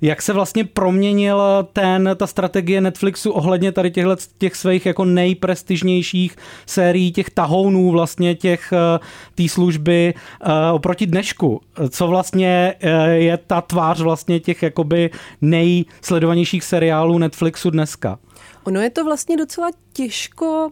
jak 0.01 0.23
se 0.23 0.33
vlastně 0.33 0.65
proměnil 0.65 1.43
ten, 1.73 2.11
ta 2.17 2.27
strategie 2.27 2.81
Netflixu 2.81 3.31
ohledně 3.31 3.73
tady 3.73 3.91
těchto 3.91 4.17
těch 4.39 4.57
svých 4.57 4.87
jako 4.87 5.05
nejprestižnějších 5.21 6.37
sérií, 6.67 7.13
těch 7.13 7.31
tahounů 7.31 7.91
vlastně 7.91 8.35
těch 8.35 8.73
uh, 8.73 8.79
té 9.35 9.49
služby 9.49 10.15
uh, 10.15 10.53
oproti 10.73 11.07
dnešku? 11.07 11.61
Co 11.89 12.07
vlastně 12.07 12.75
je 13.13 13.37
ta 13.37 13.61
tvář 13.61 14.01
vlastně 14.01 14.41
těch 14.41 14.63
jakoby 14.63 15.11
nejsledovanějších 15.41 16.65
seriálů 16.65 17.19
Netflixu 17.19 17.71
dneska? 17.71 18.19
Ono 18.65 18.81
je 18.81 18.91
to 18.91 19.05
vlastně 19.05 19.37
docela 19.37 19.71
těžko 19.93 20.71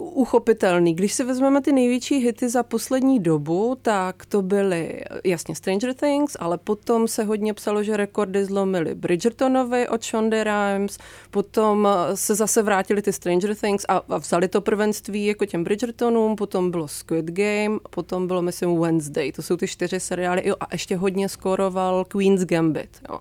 uchopitelný. 0.00 0.94
Když 0.94 1.12
si 1.12 1.24
vezmeme 1.24 1.62
ty 1.62 1.72
největší 1.72 2.16
hity 2.16 2.48
za 2.48 2.62
poslední 2.62 3.20
dobu, 3.20 3.76
tak 3.82 4.26
to 4.26 4.42
byly 4.42 5.04
jasně 5.24 5.54
Stranger 5.54 5.94
Things, 5.94 6.36
ale 6.40 6.58
potom 6.58 7.08
se 7.08 7.24
hodně 7.24 7.54
psalo, 7.54 7.82
že 7.82 7.96
rekordy 7.96 8.44
zlomily 8.44 8.94
Bridgertonovi 8.94 9.88
od 9.88 10.04
Shonda 10.04 10.44
Rhimes, 10.44 10.98
potom 11.30 11.88
se 12.14 12.34
zase 12.34 12.62
vrátili 12.62 13.02
ty 13.02 13.12
Stranger 13.12 13.54
Things 13.54 13.84
a, 13.88 13.96
a 14.08 14.18
vzali 14.18 14.48
to 14.48 14.60
prvenství 14.60 15.26
jako 15.26 15.46
těm 15.46 15.64
Bridgertonům, 15.64 16.36
potom 16.36 16.70
bylo 16.70 16.88
Squid 16.88 17.30
Game, 17.30 17.78
potom 17.90 18.26
bylo, 18.26 18.42
myslím, 18.42 18.78
Wednesday. 18.78 19.32
To 19.32 19.42
jsou 19.42 19.56
ty 19.56 19.68
čtyři 19.68 20.00
seriály 20.00 20.48
jo, 20.48 20.54
a 20.60 20.66
ještě 20.72 20.96
hodně 20.96 21.28
skoroval 21.28 22.04
Queen's 22.04 22.44
Gambit. 22.44 23.00
Jo. 23.08 23.18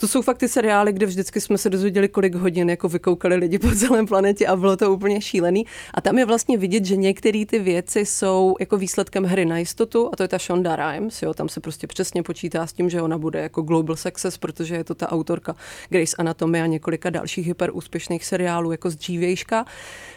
To 0.00 0.08
jsou 0.08 0.22
fakt 0.22 0.38
ty 0.38 0.48
seriály, 0.48 0.92
kde 0.92 1.06
vždycky 1.06 1.40
jsme 1.40 1.58
se 1.58 1.70
dozvěděli, 1.70 2.08
kolik 2.08 2.34
hodin 2.34 2.70
jako 2.70 2.88
vykoukali 2.88 3.36
lidi 3.36 3.58
po 3.58 3.70
celém 3.70 4.06
planetě 4.06 4.46
a 4.46 4.56
bylo 4.56 4.76
to 4.76 4.92
úplně 4.92 5.20
šílený. 5.20 5.66
A 5.94 6.00
tam 6.00 6.18
je 6.18 6.24
vlastně 6.24 6.58
vidět, 6.58 6.84
že 6.84 6.96
některé 6.96 7.46
ty 7.46 7.58
věci 7.58 8.06
jsou 8.06 8.56
jako 8.60 8.76
výsledkem 8.76 9.24
hry 9.24 9.44
na 9.44 9.58
jistotu 9.58 10.10
a 10.12 10.16
to 10.16 10.22
je 10.22 10.28
ta 10.28 10.38
Shonda 10.38 10.76
Rhimes, 10.76 11.22
jo, 11.22 11.34
tam 11.34 11.48
se 11.48 11.60
prostě 11.60 11.86
přesně 11.86 12.22
počítá 12.22 12.66
s 12.66 12.72
tím, 12.72 12.90
že 12.90 13.02
ona 13.02 13.18
bude 13.18 13.40
jako 13.40 13.62
global 13.62 13.96
success, 13.96 14.38
protože 14.38 14.74
je 14.74 14.84
to 14.84 14.94
ta 14.94 15.12
autorka 15.12 15.56
Grace 15.88 16.16
Anatomy 16.18 16.62
a 16.62 16.66
několika 16.66 17.10
dalších 17.10 17.46
hyper 17.46 17.70
úspěšných 17.72 18.24
seriálů 18.24 18.72
jako 18.72 18.90
z 18.90 18.96
dřívějška. 18.96 19.64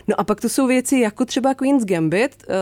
No 0.08 0.20
a 0.20 0.24
pak 0.24 0.42
to 0.42 0.50
jsou 0.50 0.68
věci 0.68 1.00
jako 1.00 1.26
třeba 1.26 1.54
Queen's 1.54 1.86
Gambit, 1.86 2.44
eh, 2.44 2.54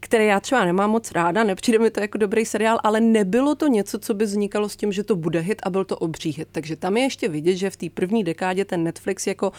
které 0.00 0.24
já 0.24 0.40
třeba 0.40 0.64
nemám 0.64 0.90
moc 0.90 1.12
ráda, 1.12 1.44
nepřijde 1.44 1.78
mi 1.78 1.90
to 1.90 2.00
jako 2.00 2.18
dobrý 2.18 2.44
seriál, 2.44 2.78
ale 2.82 3.00
nebylo 3.00 3.54
to 3.54 3.66
něco, 3.66 3.98
co 3.98 4.14
by 4.14 4.24
vznikalo 4.24 4.68
s 4.68 4.76
tím, 4.76 4.92
že 4.92 5.04
to 5.04 5.16
bude 5.16 5.40
hit 5.40 5.62
a 5.62 5.70
byl 5.70 5.84
to 5.84 5.96
obří 5.96 6.29
hit. 6.32 6.48
Takže 6.52 6.76
tam 6.76 6.96
je 6.96 7.02
ještě 7.02 7.28
vidět, 7.28 7.56
že 7.56 7.70
v 7.70 7.76
té 7.76 7.90
první 7.90 8.24
dekádě 8.24 8.64
ten 8.64 8.84
Netflix 8.84 9.26
jako 9.26 9.52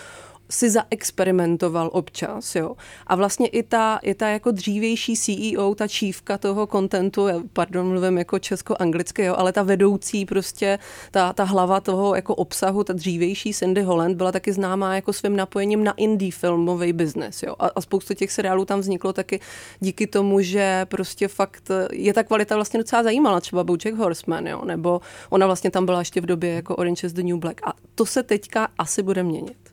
si 0.52 0.70
zaexperimentoval 0.70 1.90
občas, 1.94 2.56
jo. 2.56 2.76
A 3.08 3.16
vlastně 3.16 3.48
i 3.48 3.64
ta, 3.64 4.00
i 4.04 4.14
ta 4.14 4.28
jako 4.28 4.52
dřívější 4.52 5.16
CEO, 5.16 5.76
ta 5.76 5.88
čívka 5.88 6.38
toho 6.38 6.68
kontentu, 6.68 7.28
pardon, 7.54 7.88
mluvím 7.88 8.18
jako 8.18 8.40
česko-anglicky, 8.40 9.24
jo, 9.24 9.36
ale 9.38 9.52
ta 9.52 9.64
vedoucí 9.64 10.26
prostě, 10.26 10.80
ta, 11.12 11.34
ta 11.34 11.44
hlava 11.44 11.80
toho 11.80 12.16
jako 12.16 12.36
obsahu, 12.36 12.84
ta 12.84 12.94
dřívější 12.94 13.54
Cindy 13.54 13.82
Holland 13.82 14.18
byla 14.18 14.32
taky 14.32 14.54
známá 14.54 14.96
jako 14.96 15.14
svým 15.14 15.36
napojením 15.36 15.84
na 15.84 15.92
indie 15.92 16.32
filmový 16.32 16.94
biznes, 16.94 17.44
jo. 17.44 17.56
A, 17.60 17.68
a 17.76 17.82
spoustu 17.82 18.14
těch 18.14 18.32
seriálů 18.32 18.66
tam 18.66 18.80
vzniklo 18.80 19.14
taky 19.14 19.40
díky 19.80 20.08
tomu, 20.08 20.42
že 20.42 20.86
prostě 20.86 21.28
fakt 21.28 21.72
je 21.92 22.14
ta 22.14 22.24
kvalita 22.24 22.56
vlastně 22.56 22.78
docela 22.78 23.04
zajímala, 23.04 23.40
třeba 23.40 23.64
BoJack 23.64 23.98
Horseman, 23.98 24.48
jo, 24.48 24.62
nebo 24.66 25.02
ona 25.30 25.46
vlastně 25.46 25.72
tam 25.72 25.86
byla 25.86 26.00
ještě 26.00 26.22
v 26.22 26.26
době 26.26 26.54
jako 26.54 26.76
Orange 26.76 27.08
is 27.08 27.14
the 27.14 27.24
New 27.24 27.38
Black. 27.38 27.68
A 27.68 27.74
to 27.96 28.06
se 28.06 28.24
teďka 28.24 28.68
asi 28.78 29.04
bude 29.04 29.24
měnit. 29.24 29.71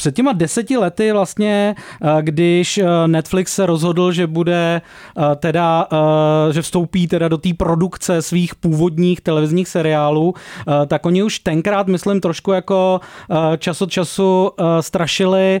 Před 0.00 0.14
těma 0.14 0.32
deseti 0.32 0.76
lety 0.76 1.12
vlastně, 1.12 1.74
eh, 2.02 2.22
když 2.22 2.78
eh, 2.78 2.86
Netflix 3.06 3.54
se 3.54 3.66
rozhodl, 3.66 4.12
že 4.12 4.26
bude 4.26 4.82
eh, 4.82 5.36
teda, 5.36 5.88
že 6.50 6.62
vstoupí 6.62 7.08
teda 7.08 7.28
do 7.28 7.38
té 7.38 7.48
produkce 7.56 8.22
svých 8.22 8.54
původních 8.54 9.20
televizních 9.20 9.68
seriálů, 9.68 10.34
tak 10.86 11.06
oni 11.06 11.22
už 11.22 11.38
tenkrát, 11.38 11.86
myslím, 11.86 12.20
trošku 12.20 12.52
jako 12.52 13.00
čas 13.58 13.82
od 13.82 13.90
času 13.90 14.50
strašili 14.80 15.60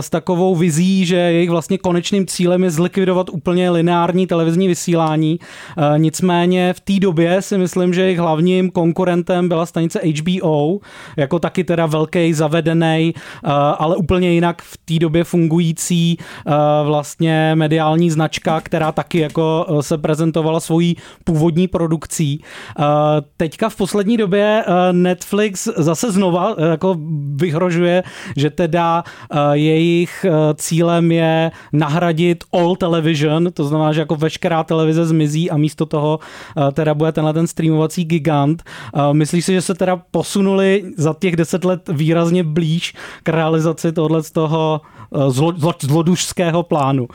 s 0.00 0.10
takovou 0.10 0.56
vizí, 0.56 1.06
že 1.06 1.16
jejich 1.16 1.50
vlastně 1.50 1.78
konečným 1.78 2.26
cílem 2.26 2.64
je 2.64 2.70
zlikvidovat 2.70 3.28
úplně 3.30 3.70
lineární 3.70 4.26
televizní 4.26 4.68
vysílání. 4.68 5.38
Nicméně 5.96 6.72
v 6.72 6.80
té 6.80 6.92
době 7.00 7.42
si 7.42 7.58
myslím, 7.58 7.94
že 7.94 8.02
jejich 8.02 8.18
hlavním 8.18 8.70
konkurentem 8.70 9.48
byla 9.48 9.66
stanice 9.66 10.00
HBO, 10.00 10.78
jako 11.16 11.38
taky 11.38 11.64
teda 11.64 11.86
velký 11.86 12.34
zavedený 12.34 13.14
ale 13.78 13.96
úplně 13.96 14.32
jinak 14.32 14.62
v 14.62 14.76
té 14.84 14.98
době 14.98 15.24
fungující 15.24 16.18
eh, 16.18 16.52
vlastně 16.84 17.52
mediální 17.54 18.10
značka, 18.10 18.60
která 18.60 18.92
taky 18.92 19.18
jako 19.18 19.66
eh, 19.68 19.82
se 19.82 19.98
prezentovala 19.98 20.60
svojí 20.60 20.96
původní 21.24 21.68
produkcí. 21.68 22.42
Eh, 22.78 22.84
teďka 23.36 23.68
v 23.68 23.76
poslední 23.76 24.16
době 24.16 24.64
Netflix 24.92 25.68
zase 25.76 26.12
znova 26.12 26.56
jako 26.70 26.96
vyhrožuje, 27.34 28.02
že 28.36 28.50
teda 28.50 29.04
jejich 29.52 30.26
cílem 30.54 31.12
je 31.12 31.50
nahradit 31.72 32.44
all 32.52 32.76
television, 32.76 33.48
to 33.54 33.64
znamená, 33.64 33.92
že 33.92 34.00
jako 34.00 34.16
veškerá 34.16 34.64
televize 34.64 35.06
zmizí 35.06 35.50
a 35.50 35.56
místo 35.56 35.86
toho 35.86 36.18
teda 36.72 36.94
bude 36.94 37.12
tenhle 37.12 37.32
ten 37.32 37.46
streamovací 37.46 38.04
gigant. 38.04 38.62
Myslíš 39.12 39.44
si, 39.44 39.52
že 39.52 39.62
se 39.62 39.74
teda 39.74 40.02
posunuli 40.10 40.84
za 40.96 41.14
těch 41.18 41.36
deset 41.36 41.64
let 41.64 41.88
výrazně 41.88 42.44
blíž 42.44 42.94
k 43.22 43.28
realizaci 43.28 43.67
realizaci 43.68 43.92
tohle 43.92 44.22
z 44.22 44.30
toho 44.30 44.80
eh, 45.14 45.30
zlo, 45.30 45.52
zlo, 45.56 45.72
zlodušského 45.80 46.62
plánu. 46.62 47.08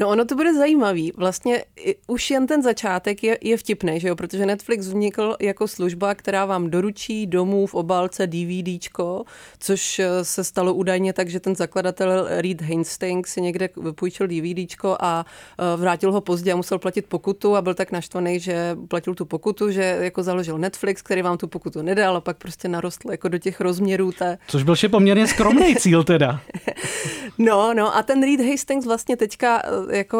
No 0.00 0.08
ono 0.08 0.24
to 0.24 0.34
bude 0.34 0.54
zajímavý. 0.54 1.12
Vlastně 1.16 1.64
už 2.06 2.30
jen 2.30 2.46
ten 2.46 2.62
začátek 2.62 3.22
je, 3.22 3.38
je 3.40 3.56
vtipný, 3.56 4.00
že 4.00 4.08
jo? 4.08 4.16
protože 4.16 4.46
Netflix 4.46 4.86
vznikl 4.86 5.36
jako 5.40 5.68
služba, 5.68 6.14
která 6.14 6.44
vám 6.44 6.70
doručí 6.70 7.26
domů 7.26 7.66
v 7.66 7.74
obálce 7.74 8.26
DVDčko, 8.26 9.24
což 9.58 9.98
eh, 9.98 10.24
se 10.24 10.44
stalo 10.44 10.74
údajně 10.74 11.12
tak, 11.12 11.28
že 11.28 11.40
ten 11.40 11.54
zakladatel 11.54 12.26
Reed 12.28 12.62
Hastings 12.62 13.30
si 13.30 13.40
někde 13.40 13.68
vypůjčil 13.76 14.26
DVDčko 14.26 14.96
a 15.00 15.26
eh, 15.58 15.76
vrátil 15.76 16.12
ho 16.12 16.20
pozdě 16.20 16.52
a 16.52 16.56
musel 16.56 16.78
platit 16.78 17.06
pokutu 17.06 17.56
a 17.56 17.62
byl 17.62 17.74
tak 17.74 17.92
naštvaný, 17.92 18.40
že 18.40 18.76
platil 18.88 19.14
tu 19.14 19.24
pokutu, 19.24 19.70
že 19.70 19.98
jako 20.00 20.22
založil 20.22 20.58
Netflix, 20.58 21.02
který 21.02 21.22
vám 21.22 21.38
tu 21.38 21.46
pokutu 21.46 21.82
nedal 21.82 22.16
a 22.16 22.20
pak 22.20 22.36
prostě 22.36 22.68
narostl 22.68 23.10
jako 23.10 23.28
do 23.28 23.38
těch 23.38 23.60
rozměrů 23.60 24.12
té... 24.12 24.38
Což 24.48 24.62
byl 24.62 24.76
še 24.76 24.88
poměrně 24.88 25.26
skromný 25.26 25.76
cíl 25.76 26.04
teda. 26.04 26.40
no, 27.38 27.74
no 27.74 27.96
a 27.96 28.02
ten 28.02 28.22
Reed 28.22 28.40
Hastings 28.40 28.86
vlastně 28.86 29.16
teďka 29.16 29.62
eh, 29.64 29.85
jako 29.90 30.18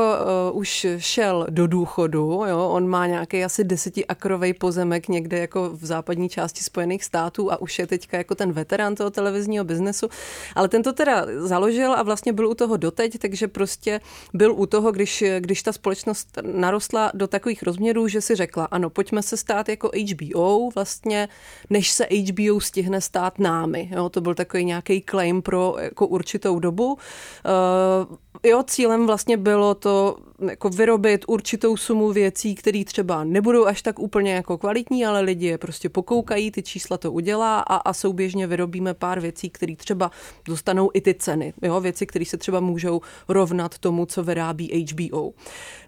uh, 0.53 0.59
už 0.59 0.87
šel 0.99 1.47
do 1.51 1.67
důchodu, 1.67 2.43
jo, 2.49 2.69
on 2.69 2.89
má 2.89 3.07
nějaký 3.07 3.45
asi 3.45 3.65
desetiakrový 3.65 4.55
pozemek 4.55 5.09
někde 5.09 5.39
jako 5.39 5.71
v 5.71 5.85
západní 5.85 6.29
části 6.29 6.65
Spojených 6.65 7.05
států 7.05 7.53
a 7.53 7.61
už 7.61 7.79
je 7.79 7.87
teďka 7.87 8.17
jako 8.17 8.35
ten 8.35 8.53
veterán 8.53 8.95
toho 8.95 9.11
televizního 9.11 9.65
biznesu, 9.65 10.09
ale 10.55 10.69
ten 10.69 10.83
to 10.83 10.93
teda 10.93 11.27
založil 11.39 11.93
a 11.95 12.03
vlastně 12.03 12.33
byl 12.33 12.49
u 12.49 12.55
toho 12.55 12.77
doteď, 12.77 13.19
takže 13.19 13.49
prostě 13.49 14.01
byl 14.35 14.53
u 14.53 14.67
toho, 14.67 14.93
když, 14.93 15.25
když 15.39 15.63
ta 15.63 15.73
společnost 15.73 16.39
narostla 16.43 17.11
do 17.15 17.27
takových 17.27 17.63
rozměrů, 17.63 18.09
že 18.09 18.21
si 18.21 18.35
řekla, 18.35 18.65
ano, 18.65 18.91
pojďme 18.91 19.23
se 19.23 19.37
stát 19.37 19.69
jako 19.69 19.91
HBO 20.13 20.71
vlastně, 20.71 21.29
než 21.71 21.91
se 21.91 22.07
HBO 22.11 22.61
stihne 22.61 23.01
stát 23.01 23.39
námi. 23.39 23.91
Jo, 23.93 24.09
to 24.09 24.21
byl 24.21 24.35
takový 24.35 24.65
nějaký 24.65 25.05
claim 25.11 25.43
pro 25.43 25.77
jako 25.81 26.07
určitou 26.07 26.59
dobu. 26.59 26.93
Uh, 26.93 28.17
jo, 28.43 28.63
cílem 28.63 29.07
vlastně 29.07 29.37
bylo 29.57 29.75
to 29.75 30.17
jako 30.49 30.69
vyrobit 30.69 31.25
určitou 31.29 31.77
sumu 31.77 32.13
věcí, 32.13 32.55
které 32.55 32.85
třeba 32.85 33.25
nebudou 33.25 33.67
až 33.67 33.83
tak 33.83 33.99
úplně 33.99 34.35
jako 34.35 34.59
kvalitní, 34.59 35.07
ale 35.07 35.21
lidi 35.21 35.47
je 35.47 35.59
prostě 35.59 35.89
pokoukají, 35.89 36.51
ty 36.51 36.63
čísla 36.63 36.99
to 36.99 37.13
udělá 37.13 37.61
a, 37.61 37.77
a 37.77 37.93
souběžně 37.93 38.47
vyrobíme 38.47 38.95
pár 38.95 39.21
věcí, 39.21 39.51
které 39.51 39.77
třeba 39.77 40.11
dostanou 40.45 40.91
i 40.95 41.01
ty 41.01 41.15
ceny. 41.15 41.55
Jo? 41.63 41.81
Věci, 41.81 42.07
které 42.07 42.25
se 42.25 42.37
třeba 42.37 42.61
můžou 42.61 43.01
rovnat 43.29 43.79
tomu, 43.79 44.07
co 44.07 44.23
vyrábí 44.23 44.87
HBO. 44.93 45.33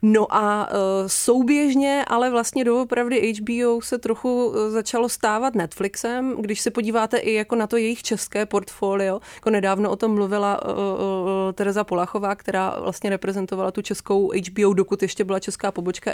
No 0.03 0.35
a 0.35 0.71
uh, 0.71 0.79
souběžně, 1.07 2.05
ale 2.09 2.31
vlastně 2.31 2.65
doopravdy 2.65 3.33
HBO 3.33 3.81
se 3.83 3.99
trochu 3.99 4.55
e, 4.57 4.71
začalo 4.71 5.09
stávat 5.09 5.55
Netflixem, 5.55 6.37
když 6.41 6.61
se 6.61 6.71
podíváte 6.71 7.19
i 7.19 7.35
jako 7.35 7.57
na 7.57 7.67
to 7.67 7.77
jejich 7.77 8.03
české 8.03 8.47
portfolio, 8.47 9.21
jako 9.35 9.51
nedávno 9.51 9.91
o 9.91 9.97
tom 9.97 10.15
mluvila 10.15 10.63
uh, 10.63 10.73
Tereza 11.55 11.85
Polachová, 11.85 12.35
která 12.35 12.81
vlastně 12.81 13.11
reprezentovala 13.11 13.71
tu 13.71 13.83
českou 13.83 14.31
HBO, 14.47 14.73
dokud 14.73 15.03
ještě 15.03 15.25
byla 15.25 15.41
česká 15.41 15.73
pobočka 15.73 16.13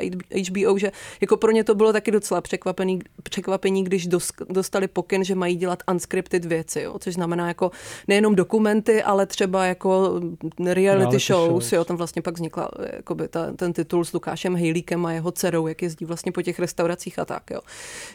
HBO, 0.48 0.78
že 0.78 0.92
jako 1.20 1.36
pro 1.36 1.50
ně 1.50 1.64
to 1.64 1.74
bylo 1.74 1.92
taky 1.92 2.10
docela 2.10 2.40
překvapený, 2.40 2.98
překvapení, 3.22 3.84
když 3.84 4.08
dostali 4.48 4.88
pokyn, 4.88 5.24
že 5.24 5.34
mají 5.34 5.56
dělat 5.56 5.82
unscripted 5.90 6.44
věci, 6.44 6.80
jo, 6.80 6.98
což 6.98 7.14
znamená 7.14 7.48
jako 7.48 7.70
nejenom 8.08 8.34
dokumenty, 8.34 9.02
ale 9.02 9.26
třeba 9.26 9.64
jako 9.64 10.20
reality, 10.58 10.74
reality 10.74 11.18
shows, 11.18 11.48
shows, 11.48 11.72
jo, 11.72 11.84
tam 11.84 11.96
vlastně 11.96 12.22
pak 12.22 12.34
vznikla 12.34 12.70
jakoby 12.96 13.28
ta, 13.28 13.52
ten 13.52 13.72
titul 13.72 14.04
s 14.04 14.12
Lukášem 14.12 14.56
Hejlíkem 14.56 15.06
a 15.06 15.12
jeho 15.12 15.32
dcerou, 15.32 15.66
jak 15.66 15.82
jezdí 15.82 16.04
vlastně 16.04 16.32
po 16.32 16.42
těch 16.42 16.58
restauracích 16.58 17.18
a 17.18 17.24
tak, 17.24 17.50
jo. 17.50 17.60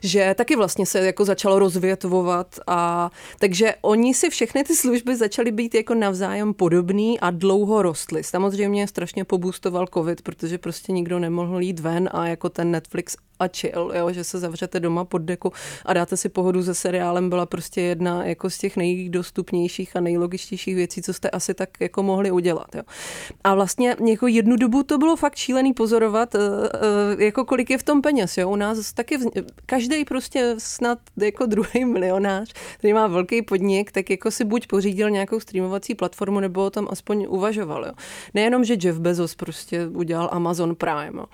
Že 0.04 0.36
taky 0.38 0.56
vlastně 0.56 0.86
se 0.86 1.06
jako 1.06 1.26
začalo 1.26 1.60
rozvětvovat 1.60 2.60
a 2.68 3.12
takže 3.40 3.76
oni 3.82 4.14
si 4.14 4.30
všechny 4.30 4.64
ty 4.64 4.76
služby 4.76 5.16
začaly 5.16 5.52
být 5.52 5.76
jako 5.76 5.96
navzájem 5.96 6.54
podobný 6.54 7.20
a 7.20 7.32
dlouho 7.32 7.82
rostly. 7.82 8.24
Samozřejmě 8.24 8.88
strašně 8.88 9.26
pobůstoval 9.26 9.88
covid, 10.00 10.22
protože 10.22 10.58
prostě 10.58 10.92
nikdo 10.92 11.20
nemohl 11.20 11.62
jít 11.62 11.80
ven 11.80 12.10
a 12.12 12.28
jako 12.28 12.50
ten 12.50 12.72
Netflix 12.72 13.18
a 13.40 13.48
chill, 13.48 13.92
jo, 13.96 14.12
že 14.12 14.24
se 14.24 14.40
zavřete 14.40 14.80
doma 14.80 15.06
pod 15.06 15.22
deku 15.22 15.52
a 15.86 15.94
dáte 15.94 16.18
si 16.18 16.30
pohodu 16.30 16.64
se 16.64 16.74
seriálem, 16.74 17.30
byla 17.30 17.46
prostě 17.46 17.82
jedna 17.82 18.26
jako 18.26 18.50
z 18.50 18.58
těch 18.58 18.78
nejdostupnějších 18.78 19.96
a 19.96 20.00
nejlogičtějších 20.00 20.76
věcí, 20.76 21.02
co 21.02 21.14
jste 21.14 21.30
asi 21.30 21.54
tak 21.54 21.70
jako 21.80 22.04
mohli 22.04 22.32
udělat. 22.32 22.76
Jo. 22.76 22.82
A 23.44 23.56
vlastně 23.56 23.96
jako 24.08 24.28
jednu 24.28 24.56
dobu 24.56 24.84
to 24.84 24.98
bylo 24.98 25.16
fakt 25.16 25.36
šílený 25.36 25.74
pozorovat, 25.74 26.36
eh, 26.36 26.40
eh, 27.20 27.24
jako 27.24 27.46
kolik 27.46 27.70
je 27.70 27.78
v 27.78 27.84
tom 27.84 28.02
peněz. 28.02 28.38
Jo. 28.38 28.50
U 28.50 28.56
nás 28.56 28.94
taky 28.94 29.18
vz... 29.18 29.26
každý 29.66 30.06
prostě 30.06 30.56
snad 30.58 31.00
jako 31.18 31.46
druhý 31.46 31.86
milionář, 31.86 32.54
který 32.78 32.94
má 32.94 33.08
velký 33.08 33.42
podnik, 33.42 33.92
tak 33.92 34.10
jako 34.10 34.32
si 34.32 34.46
buď 34.46 34.68
pořídil 34.68 35.10
nějakou 35.10 35.40
streamovací 35.40 35.96
platformu, 35.96 36.40
nebo 36.40 36.66
o 36.66 36.70
tom 36.70 36.88
aspoň 36.90 37.26
uvažoval. 37.30 37.86
Jo. 37.86 37.92
Nejenom, 38.34 38.64
že 38.64 38.78
Jeff 38.82 39.00
Bezos 39.00 39.36
prostě 39.36 39.88
udělal 39.88 40.30
Amazon 40.32 40.76
Prime. 40.76 41.20
Jo. 41.20 41.26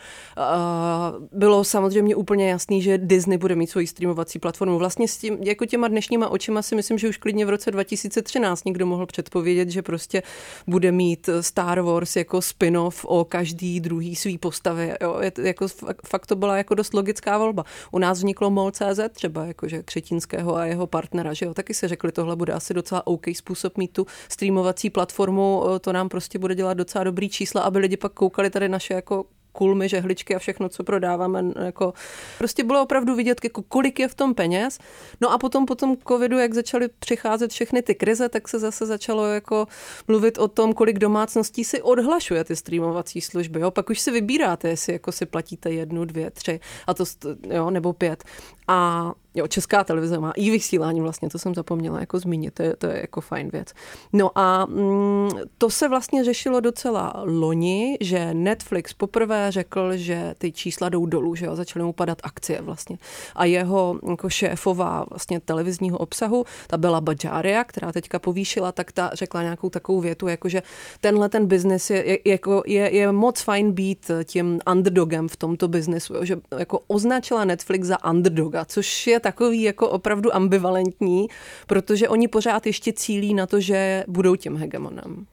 Bylo 1.31 1.63
samozřejmě 1.63 1.94
samozřejmě 1.95 2.15
úplně 2.15 2.49
jasný, 2.49 2.81
že 2.81 2.97
Disney 2.97 3.37
bude 3.37 3.55
mít 3.55 3.67
svoji 3.67 3.87
streamovací 3.87 4.39
platformu. 4.39 4.77
Vlastně 4.77 5.07
s 5.07 5.17
tím, 5.17 5.37
jako 5.41 5.65
těma 5.65 5.87
dnešníma 5.87 6.29
očima 6.29 6.61
si 6.61 6.75
myslím, 6.75 6.97
že 6.97 7.09
už 7.09 7.17
klidně 7.17 7.45
v 7.45 7.49
roce 7.49 7.71
2013 7.71 8.65
někdo 8.65 8.85
mohl 8.85 9.05
předpovědět, 9.05 9.69
že 9.69 9.81
prostě 9.81 10.23
bude 10.67 10.91
mít 10.91 11.29
Star 11.41 11.81
Wars 11.81 12.15
jako 12.15 12.41
spin-off 12.41 13.05
o 13.05 13.25
každý 13.25 13.79
druhý 13.79 14.15
svý 14.15 14.37
postavě. 14.37 14.97
Jo. 15.01 15.19
Je, 15.21 15.31
jako, 15.41 15.67
fakt 16.07 16.25
to 16.25 16.35
byla 16.35 16.57
jako 16.57 16.75
dost 16.75 16.93
logická 16.93 17.37
volba. 17.37 17.63
U 17.91 17.99
nás 17.99 18.17
vzniklo 18.17 18.49
MOL.cz 18.49 18.99
třeba, 19.11 19.45
jakože 19.45 19.83
Křetínského 19.83 20.55
a 20.55 20.65
jeho 20.65 20.87
partnera, 20.87 21.33
že 21.33 21.45
jo, 21.45 21.53
taky 21.53 21.73
se 21.73 21.87
řekli, 21.87 22.11
tohle 22.11 22.35
bude 22.35 22.53
asi 22.53 22.73
docela 22.73 23.07
OK 23.07 23.25
způsob 23.33 23.77
mít 23.77 23.91
tu 23.93 24.05
streamovací 24.29 24.89
platformu, 24.89 25.63
to 25.81 25.93
nám 25.93 26.09
prostě 26.09 26.39
bude 26.39 26.55
dělat 26.55 26.73
docela 26.73 27.03
dobrý 27.03 27.29
čísla, 27.29 27.61
aby 27.61 27.79
lidi 27.79 27.97
pak 27.97 28.13
koukali 28.13 28.49
tady 28.49 28.69
naše 28.69 28.93
jako 28.93 29.25
kulmy, 29.55 29.89
žehličky 29.89 30.35
a 30.35 30.39
všechno, 30.39 30.69
co 30.69 30.83
prodáváme. 30.83 31.43
Jako, 31.65 31.93
prostě 32.38 32.63
bylo 32.63 32.83
opravdu 32.83 33.15
vidět, 33.15 33.39
jako 33.43 33.62
kolik 33.62 34.00
je 34.00 34.07
v 34.07 34.15
tom 34.15 34.35
peněz. 34.35 34.79
No 35.21 35.31
a 35.31 35.38
potom 35.38 35.65
po 35.65 35.75
tom 35.75 35.97
covidu, 36.07 36.38
jak 36.39 36.53
začaly 36.53 36.89
přicházet 37.00 37.51
všechny 37.51 37.81
ty 37.81 37.95
krize, 37.95 38.29
tak 38.29 38.47
se 38.47 38.59
zase 38.59 38.85
začalo 38.85 39.25
jako 39.25 39.67
mluvit 40.07 40.38
o 40.38 40.47
tom, 40.47 40.74
kolik 40.74 41.00
domácností 41.00 41.63
si 41.63 41.81
odhlašuje 41.81 42.43
ty 42.43 42.55
streamovací 42.55 43.21
služby. 43.21 43.59
Jo? 43.59 43.71
Pak 43.71 43.89
už 43.89 44.00
si 44.00 44.12
vybíráte, 44.12 44.69
jestli 44.69 44.93
jako 44.93 45.12
si 45.12 45.25
platíte 45.25 45.71
jednu, 45.71 46.05
dvě, 46.05 46.31
tři, 46.31 46.59
a 46.88 46.93
to, 46.93 47.03
jo, 47.50 47.69
nebo 47.69 47.93
pět. 47.93 48.24
A 48.67 49.12
Jo, 49.35 49.47
česká 49.47 49.83
televize 49.83 50.19
má 50.19 50.31
i 50.31 50.51
vysílání 50.51 51.01
vlastně, 51.01 51.29
to 51.29 51.39
jsem 51.39 51.55
zapomněla 51.55 51.99
jako 51.99 52.19
zmínit, 52.19 52.53
to 52.53 52.63
je, 52.63 52.75
to 52.75 52.87
je 52.87 53.01
jako 53.01 53.21
fajn 53.21 53.49
věc. 53.49 53.73
No 54.13 54.31
a 54.35 54.65
mm, 54.65 55.29
to 55.57 55.69
se 55.69 55.89
vlastně 55.89 56.23
řešilo 56.23 56.59
docela 56.59 57.13
loni, 57.25 57.97
že 58.01 58.33
Netflix 58.33 58.93
poprvé 58.93 59.51
řekl, 59.51 59.97
že 59.97 60.35
ty 60.37 60.51
čísla 60.51 60.89
jdou 60.89 61.05
dolů, 61.05 61.35
že 61.35 61.45
jo, 61.45 61.55
začaly 61.55 61.85
mu 61.85 61.93
padat 61.93 62.17
akcie 62.23 62.61
vlastně. 62.61 62.97
A 63.35 63.45
jeho 63.45 63.99
jako 64.09 64.29
šéfová 64.29 65.05
vlastně 65.09 65.39
televizního 65.39 65.97
obsahu, 65.97 66.45
ta 66.67 66.77
byla 66.77 67.01
Bajaria, 67.01 67.63
která 67.63 67.91
teďka 67.91 68.19
povýšila, 68.19 68.71
tak 68.71 68.91
ta 68.91 69.09
řekla 69.13 69.41
nějakou 69.41 69.69
takovou 69.69 70.01
větu, 70.01 70.27
jako 70.27 70.49
že 70.49 70.63
tenhle 71.01 71.29
ten 71.29 71.45
biznis 71.45 71.89
je, 71.89 72.09
je, 72.09 72.19
jako 72.25 72.63
je, 72.65 72.95
je 72.95 73.11
moc 73.11 73.41
fajn 73.41 73.71
být 73.71 74.11
tím 74.23 74.59
underdogem 74.71 75.27
v 75.27 75.35
tomto 75.35 75.67
biznesu, 75.67 76.13
že 76.21 76.37
jako 76.57 76.79
označila 76.87 77.45
Netflix 77.45 77.87
za 77.87 78.09
underdoga, 78.09 78.65
což 78.65 79.07
je 79.07 79.19
takový 79.25 79.62
jako 79.62 79.89
opravdu 79.89 80.36
ambivalentní, 80.36 81.27
protože 81.67 82.10
oni 82.10 82.27
pořád 82.27 82.65
ještě 82.65 82.94
cílí 82.94 83.34
na 83.34 83.46
to, 83.46 83.60
že 83.60 84.03
budou 84.08 84.36
tím 84.36 84.58
hegemonem. 84.58 85.25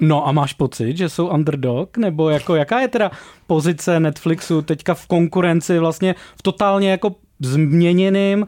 No 0.00 0.28
a 0.28 0.32
máš 0.32 0.52
pocit, 0.52 0.96
že 0.96 1.08
jsou 1.08 1.26
underdog? 1.26 1.96
Nebo 1.96 2.30
jako 2.30 2.54
jaká 2.54 2.80
je 2.80 2.88
teda 2.88 3.10
pozice 3.46 4.00
Netflixu 4.00 4.62
teďka 4.62 4.94
v 4.94 5.06
konkurenci 5.06 5.78
vlastně 5.78 6.14
v 6.38 6.42
totálně 6.42 6.90
jako 6.90 7.14
změněným 7.40 8.40
uh, 8.42 8.46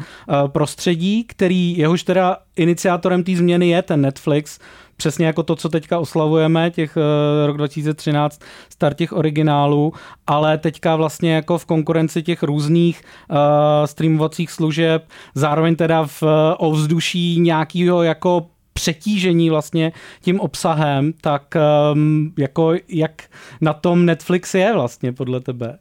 prostředí, 0.49 1.25
který 1.25 1.79
jehož 1.79 2.03
teda 2.03 2.37
iniciátorem 2.57 3.25
té 3.25 3.37
změny 3.37 3.69
je 3.69 3.83
ten 3.83 4.01
Netflix, 4.01 4.59
přesně 4.97 5.27
jako 5.27 5.43
to, 5.43 5.57
co 5.57 5.69
teďka 5.69 5.99
oslavujeme, 5.99 6.71
těch 6.71 6.97
uh, 6.97 7.03
rok 7.47 7.57
2013, 7.57 8.41
start 8.71 8.97
těch 8.97 9.13
originálů, 9.13 9.93
ale 10.27 10.59
teďka 10.59 10.97
vlastně 10.97 11.35
jako 11.35 11.59
v 11.59 11.67
konkurenci 11.67 12.23
těch 12.23 12.43
různých 12.43 13.03
uh, 13.31 13.37
streamovacích 13.85 14.51
služeb, 14.51 15.09
zároveň 15.35 15.77
teda 15.77 16.07
v 16.07 16.23
uh, 16.23 16.29
ovzduší 16.59 17.41
nějakého 17.41 18.03
jako 18.03 18.47
přetížení 18.73 19.51
vlastně 19.51 19.93
tím 20.21 20.41
obsahem, 20.41 21.13
tak 21.21 21.55
um, 21.93 22.33
jako 22.39 22.75
jak 22.89 23.23
na 23.61 23.73
tom 23.73 24.07
Netflix 24.07 24.55
je 24.55 24.73
vlastně 24.73 25.13
podle 25.13 25.41
tebe? 25.41 25.79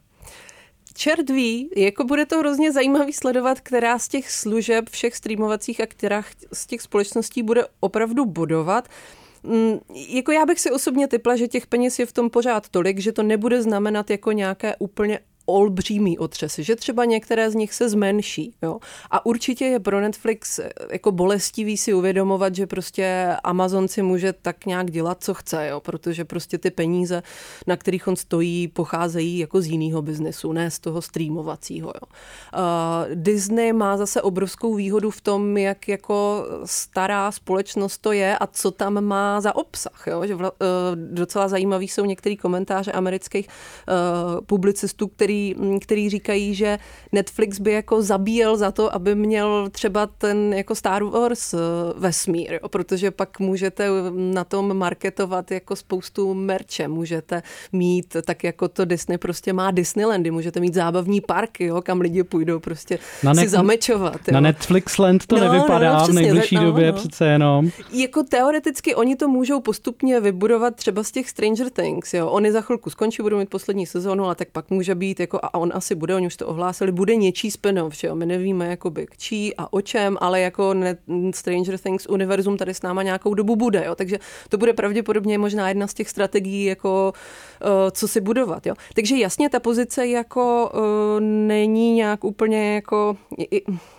Čert 0.94 1.30
ví, 1.30 1.70
jako 1.76 2.04
bude 2.04 2.26
to 2.26 2.38
hrozně 2.38 2.72
zajímavý 2.72 3.12
sledovat, 3.12 3.60
která 3.60 3.98
z 3.98 4.08
těch 4.08 4.30
služeb, 4.30 4.88
všech 4.90 5.16
streamovacích 5.16 5.80
a 5.80 5.86
která 5.86 6.22
z 6.52 6.66
těch 6.66 6.82
společností 6.82 7.42
bude 7.42 7.64
opravdu 7.80 8.24
bodovat. 8.24 8.88
Mm, 9.42 9.78
jako 10.08 10.32
já 10.32 10.46
bych 10.46 10.60
si 10.60 10.70
osobně 10.70 11.08
typla, 11.08 11.36
že 11.36 11.48
těch 11.48 11.66
peněz 11.66 11.98
je 11.98 12.06
v 12.06 12.12
tom 12.12 12.30
pořád 12.30 12.68
tolik, 12.68 12.98
že 12.98 13.12
to 13.12 13.22
nebude 13.22 13.62
znamenat 13.62 14.10
jako 14.10 14.32
nějaké 14.32 14.76
úplně 14.78 15.20
olbřímý 15.46 16.18
otřesy, 16.18 16.64
že 16.64 16.76
třeba 16.76 17.04
některé 17.04 17.50
z 17.50 17.54
nich 17.54 17.74
se 17.74 17.88
zmenší. 17.88 18.54
Jo? 18.62 18.78
A 19.10 19.26
určitě 19.26 19.64
je 19.64 19.80
pro 19.80 20.00
Netflix 20.00 20.58
eh, 20.58 20.70
jako 20.92 21.12
bolestivý 21.12 21.76
si 21.76 21.94
uvědomovat, 21.94 22.54
že 22.54 22.66
prostě 22.66 23.36
Amazon 23.44 23.88
si 23.88 24.02
může 24.02 24.32
tak 24.32 24.66
nějak 24.66 24.90
dělat, 24.90 25.24
co 25.24 25.34
chce, 25.34 25.66
jo? 25.68 25.80
protože 25.80 26.24
prostě 26.24 26.58
ty 26.58 26.70
peníze, 26.70 27.22
na 27.66 27.76
kterých 27.76 28.08
on 28.08 28.16
stojí, 28.16 28.68
pocházejí 28.68 29.38
jako 29.38 29.60
z 29.60 29.66
jiného 29.66 30.02
biznesu, 30.02 30.52
ne 30.52 30.70
z 30.70 30.78
toho 30.78 31.02
streamovacího. 31.02 31.88
Jo? 31.88 32.08
Uh, 32.54 33.14
Disney 33.14 33.72
má 33.72 33.96
zase 33.96 34.22
obrovskou 34.22 34.74
výhodu 34.74 35.10
v 35.10 35.20
tom, 35.20 35.56
jak 35.56 35.88
jako 35.88 36.46
stará 36.64 37.32
společnost 37.32 37.98
to 37.98 38.12
je 38.12 38.38
a 38.38 38.46
co 38.46 38.70
tam 38.70 39.04
má 39.04 39.40
za 39.40 39.56
obsah. 39.56 40.04
Jo? 40.06 40.26
Že 40.26 40.34
vla, 40.34 40.50
uh, 40.50 40.66
docela 40.96 41.48
zajímavý 41.48 41.88
jsou 41.88 42.04
některé 42.04 42.36
komentáře 42.36 42.92
amerických 42.92 43.48
uh, 43.48 44.40
publicistů, 44.40 45.08
který 45.08 45.31
který, 45.32 45.54
mm, 45.58 45.80
který 45.80 46.10
říkají, 46.10 46.54
že 46.54 46.78
Netflix 47.12 47.58
by 47.58 47.72
jako 47.72 48.02
zabíjel 48.02 48.56
za 48.56 48.70
to, 48.70 48.94
aby 48.94 49.14
měl 49.14 49.68
třeba 49.70 50.06
ten 50.06 50.54
jako 50.54 50.74
Star 50.74 51.04
Wars 51.04 51.54
eh, 51.54 51.58
vesmír, 51.96 52.52
jo? 52.52 52.68
protože 52.68 53.10
pak 53.10 53.40
můžete 53.40 53.88
na 54.10 54.44
tom 54.44 54.76
marketovat 54.76 55.50
jako 55.50 55.76
spoustu 55.76 56.34
merče, 56.34 56.88
můžete 56.88 57.42
mít, 57.72 58.16
tak 58.24 58.44
jako 58.44 58.68
to 58.68 58.84
Disney 58.84 59.18
prostě 59.18 59.52
má 59.52 59.70
Disneylandy, 59.70 60.30
můžete 60.30 60.60
mít 60.60 60.74
zábavní 60.74 61.20
parky, 61.20 61.64
jo? 61.64 61.82
kam 61.82 62.00
lidi 62.00 62.22
půjdou 62.22 62.60
prostě 62.60 62.98
na 63.22 63.34
si 63.34 63.48
zamečovat. 63.48 64.20
Jo? 64.28 64.34
Na 64.34 64.40
Netflixland 64.40 65.26
to 65.26 65.36
no, 65.36 65.52
nevypadá 65.52 65.92
no, 65.92 65.98
no, 65.98 66.02
přesně, 66.02 66.20
v 66.20 66.24
nejbližší 66.24 66.56
no, 66.56 66.64
době 66.64 66.92
no. 66.92 66.98
přece 66.98 67.26
jenom. 67.26 67.70
Jako 67.92 68.22
teoreticky 68.22 68.94
oni 68.94 69.16
to 69.16 69.28
můžou 69.28 69.60
postupně 69.60 70.20
vybudovat 70.20 70.76
třeba 70.76 71.02
z 71.02 71.12
těch 71.12 71.30
Stranger 71.30 71.70
Things, 71.70 72.14
jo? 72.14 72.28
Oni 72.28 72.52
za 72.52 72.60
chvilku 72.60 72.90
skončí, 72.90 73.22
budou 73.22 73.38
mít 73.38 73.50
poslední 73.50 73.86
sezónu, 73.86 74.24
ale 74.24 74.34
tak 74.34 74.48
pak 74.52 74.70
může 74.70 74.94
být 74.94 75.20
jako, 75.22 75.38
a 75.42 75.54
on 75.54 75.72
asi 75.74 75.94
bude, 75.94 76.14
oni 76.14 76.26
už 76.26 76.36
to 76.36 76.46
ohlásili, 76.46 76.92
bude 76.92 77.16
něčí 77.16 77.50
spin-off, 77.50 78.04
jo? 78.04 78.14
My 78.14 78.26
nevíme 78.26 78.66
jakoby 78.66 79.06
k 79.06 79.16
čí 79.16 79.56
a 79.56 79.72
o 79.72 79.80
čem, 79.80 80.16
ale 80.20 80.40
jako 80.40 80.74
ne, 80.74 80.96
Stranger 81.34 81.78
Things 81.78 82.06
univerzum 82.06 82.56
tady 82.56 82.74
s 82.74 82.82
náma 82.82 83.02
nějakou 83.02 83.34
dobu 83.34 83.56
bude, 83.56 83.84
jo? 83.86 83.94
Takže 83.94 84.18
to 84.48 84.58
bude 84.58 84.72
pravděpodobně 84.72 85.38
možná 85.38 85.68
jedna 85.68 85.86
z 85.86 85.94
těch 85.94 86.08
strategií, 86.08 86.64
jako 86.64 87.12
uh, 87.64 87.68
co 87.90 88.08
si 88.08 88.20
budovat, 88.20 88.66
jo? 88.66 88.74
Takže 88.94 89.16
jasně 89.16 89.48
ta 89.48 89.60
pozice 89.60 90.06
jako 90.06 90.70
uh, 90.74 90.80
není 91.20 91.94
nějak 91.94 92.24
úplně 92.24 92.74
jako 92.74 93.16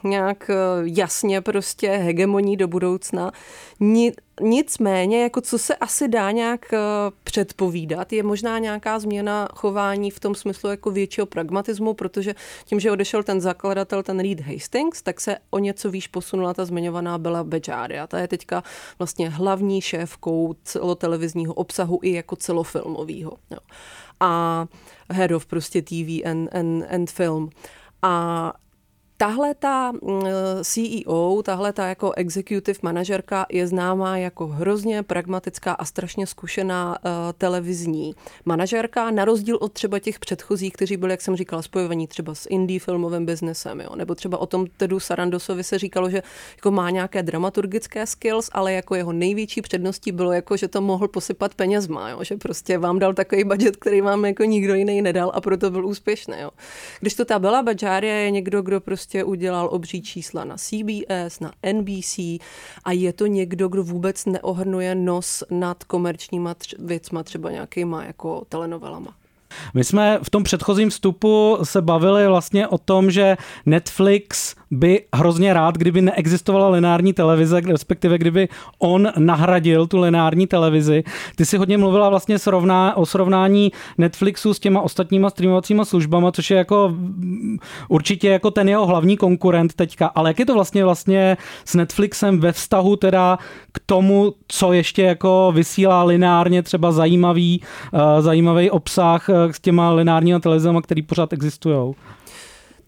nějak 0.03 0.49
uh, 0.49 0.87
jasně 0.87 1.41
prostě 1.41 1.89
hegemoní 1.89 2.57
do 2.57 2.67
budoucna. 2.67 3.31
Ni, 3.79 4.11
Nicméně, 4.41 5.23
jako 5.23 5.41
co 5.41 5.57
se 5.57 5.75
asi 5.75 6.07
dá 6.07 6.31
nějak 6.31 6.73
eh, 6.73 6.77
předpovídat, 7.23 8.13
je 8.13 8.23
možná 8.23 8.59
nějaká 8.59 8.99
změna 8.99 9.49
chování 9.53 10.11
v 10.11 10.19
tom 10.19 10.35
smyslu 10.35 10.69
jako 10.69 10.91
většího 10.91 11.25
pragmatismu, 11.25 11.93
protože 11.93 12.35
tím, 12.65 12.79
že 12.79 12.91
odešel 12.91 13.23
ten 13.23 13.41
zakladatel, 13.41 14.03
ten 14.03 14.19
Reed 14.19 14.39
Hastings, 14.39 15.01
tak 15.01 15.21
se 15.21 15.37
o 15.49 15.59
něco 15.59 15.91
výš 15.91 16.07
posunula 16.07 16.53
ta 16.53 16.65
zmiňovaná 16.65 17.17
Bella 17.17 17.43
Bejaria. 17.43 18.07
Ta 18.07 18.19
je 18.19 18.27
teďka 18.27 18.63
vlastně 18.99 19.29
hlavní 19.29 19.81
šéfkou 19.81 20.55
celotelevizního 20.63 21.53
obsahu 21.53 21.99
i 22.01 22.11
jako 22.11 22.35
celofilmového. 22.35 23.31
A 24.19 24.65
head 25.09 25.31
of 25.31 25.45
prostě 25.45 25.81
TV 25.81 26.25
and, 26.25 26.55
and, 26.55 26.83
and 26.93 27.11
film. 27.11 27.49
A 28.01 28.53
Tahle 29.17 29.53
ta 29.53 29.91
mm, 29.91 30.23
CEO, 30.63 31.41
tahle 31.43 31.73
ta 31.73 31.87
jako 31.87 32.11
executive 32.15 32.79
manažerka 32.81 33.45
je 33.49 33.67
známá 33.67 34.17
jako 34.17 34.47
hrozně 34.47 35.03
pragmatická 35.03 35.73
a 35.73 35.85
strašně 35.85 36.27
zkušená 36.27 36.97
uh, 37.05 37.11
televizní 37.37 38.15
manažerka, 38.45 39.11
na 39.11 39.25
rozdíl 39.25 39.57
od 39.61 39.73
třeba 39.73 39.99
těch 39.99 40.19
předchozích, 40.19 40.73
kteří 40.73 40.97
byli, 40.97 41.13
jak 41.13 41.21
jsem 41.21 41.35
říkala, 41.35 41.61
spojovaní 41.61 42.07
třeba 42.07 42.35
s 42.35 42.47
indie 42.49 42.79
filmovým 42.79 43.25
biznesem, 43.25 43.81
jo? 43.81 43.95
nebo 43.95 44.15
třeba 44.15 44.37
o 44.37 44.45
tom 44.45 44.65
Tedu 44.77 44.99
Sarandosovi 44.99 45.63
se 45.63 45.79
říkalo, 45.79 46.09
že 46.09 46.23
jako 46.55 46.71
má 46.71 46.89
nějaké 46.89 47.23
dramaturgické 47.23 48.07
skills, 48.07 48.49
ale 48.53 48.73
jako 48.73 48.95
jeho 48.95 49.13
největší 49.13 49.61
předností 49.61 50.11
bylo, 50.11 50.31
jako, 50.31 50.57
že 50.57 50.67
to 50.67 50.81
mohl 50.81 51.07
posypat 51.07 51.55
penězma, 51.55 52.09
jo? 52.09 52.23
že 52.23 52.37
prostě 52.37 52.77
vám 52.77 52.99
dal 52.99 53.13
takový 53.13 53.43
budget, 53.43 53.75
který 53.77 54.01
vám 54.01 54.25
jako 54.25 54.43
nikdo 54.43 54.73
jiný 54.73 55.01
nedal 55.01 55.31
a 55.33 55.41
proto 55.41 55.71
byl 55.71 55.85
úspěšný. 55.85 56.35
Jo? 56.41 56.51
Když 56.99 57.13
to 57.13 57.25
ta 57.25 57.39
byla 57.39 57.63
Bajaria 57.63 58.13
je 58.13 58.31
někdo, 58.31 58.61
kdo 58.61 58.81
prostě 58.81 59.02
prostě 59.03 59.23
udělal 59.23 59.69
obří 59.71 60.01
čísla 60.01 60.43
na 60.43 60.55
CBS, 60.57 61.39
na 61.39 61.51
NBC 61.73 62.19
a 62.83 62.91
je 62.91 63.13
to 63.13 63.25
někdo, 63.25 63.67
kdo 63.67 63.83
vůbec 63.83 64.25
neohrnuje 64.25 64.95
nos 64.95 65.43
nad 65.49 65.83
komerčníma 65.83 66.53
tř- 66.53 66.75
věcma, 66.79 67.23
třeba 67.23 67.51
nějakýma 67.51 68.03
jako 68.03 68.45
telenovelama. 68.49 69.15
My 69.73 69.83
jsme 69.83 70.19
v 70.23 70.29
tom 70.29 70.43
předchozím 70.43 70.89
vstupu 70.89 71.57
se 71.63 71.81
bavili 71.81 72.27
vlastně 72.27 72.67
o 72.67 72.77
tom, 72.77 73.11
že 73.11 73.37
Netflix 73.65 74.55
by 74.73 75.01
hrozně 75.13 75.53
rád, 75.53 75.77
kdyby 75.77 76.01
neexistovala 76.01 76.69
lineární 76.69 77.13
televize, 77.13 77.61
respektive 77.61 78.17
kdyby 78.17 78.47
on 78.79 79.07
nahradil 79.17 79.87
tu 79.87 79.99
lineární 79.99 80.47
televizi. 80.47 81.03
Ty 81.35 81.45
si 81.45 81.57
hodně 81.57 81.77
mluvila 81.77 82.09
vlastně 82.09 82.39
srovná, 82.39 82.97
o 82.97 83.05
srovnání 83.05 83.71
Netflixu 83.97 84.53
s 84.53 84.59
těma 84.59 84.81
ostatníma 84.81 85.29
streamovacíma 85.29 85.85
službama, 85.85 86.31
což 86.31 86.51
je 86.51 86.57
jako 86.57 86.89
mm, 86.93 87.57
určitě 87.89 88.29
jako 88.29 88.51
ten 88.51 88.69
jeho 88.69 88.85
hlavní 88.85 89.17
konkurent 89.17 89.73
teďka, 89.73 90.07
ale 90.07 90.29
jak 90.29 90.39
je 90.39 90.45
to 90.45 90.53
vlastně 90.53 90.83
vlastně 90.83 91.37
s 91.65 91.75
Netflixem 91.75 92.39
ve 92.39 92.51
vztahu 92.51 92.95
teda 92.95 93.37
k 93.71 93.79
tomu, 93.85 94.33
co 94.47 94.73
ještě 94.73 95.03
jako 95.03 95.51
vysílá 95.55 96.03
lineárně 96.03 96.63
třeba 96.63 96.91
zajímavý, 96.91 97.61
uh, 97.93 97.99
zajímavý 98.19 98.71
obsah 98.71 99.29
uh, 99.29 99.35
s 99.51 99.59
těma 99.59 99.91
lineárníma 99.91 100.39
televizema, 100.39 100.81
který 100.81 101.01
pořád 101.01 101.33
existují? 101.33 101.93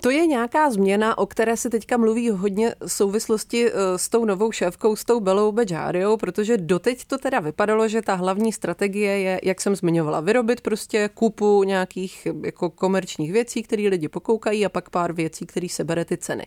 To 0.02 0.10
je 0.10 0.28
nějaká 0.28 0.70
změna, 0.70 1.18
o 1.18 1.26
které 1.26 1.58
se 1.58 1.70
teďka 1.70 1.98
mluví 1.98 2.30
hodně 2.30 2.76
v 2.86 2.92
souvislosti 2.92 3.68
eh, 3.68 3.98
s 3.98 4.10
tou 4.10 4.26
novou 4.26 4.52
šéfkou, 4.52 4.96
s 4.96 5.06
tou 5.06 5.20
Belou 5.20 5.52
Bejáriou, 5.52 6.18
protože 6.18 6.58
doteď 6.58 7.06
to 7.06 7.18
teda 7.18 7.40
vypadalo, 7.40 7.88
že 7.88 8.02
ta 8.02 8.14
hlavní 8.14 8.54
strategie 8.54 9.20
je, 9.20 9.40
jak 9.44 9.62
jsem 9.62 9.76
zmiňovala, 9.76 10.20
vyrobit 10.20 10.62
prostě 10.62 11.10
kupu 11.14 11.64
nějakých 11.64 12.28
jako 12.44 12.70
komerčních 12.70 13.32
věcí, 13.32 13.64
které 13.64 13.84
lidi 13.84 14.08
pokoukají 14.08 14.66
a 14.66 14.70
pak 14.70 14.90
pár 14.90 15.14
věcí, 15.14 15.46
které 15.46 15.70
se 15.70 15.84
bere 15.84 16.06
ty 16.06 16.18
ceny. 16.18 16.46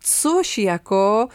Což 0.00 0.58
jako 0.58 1.28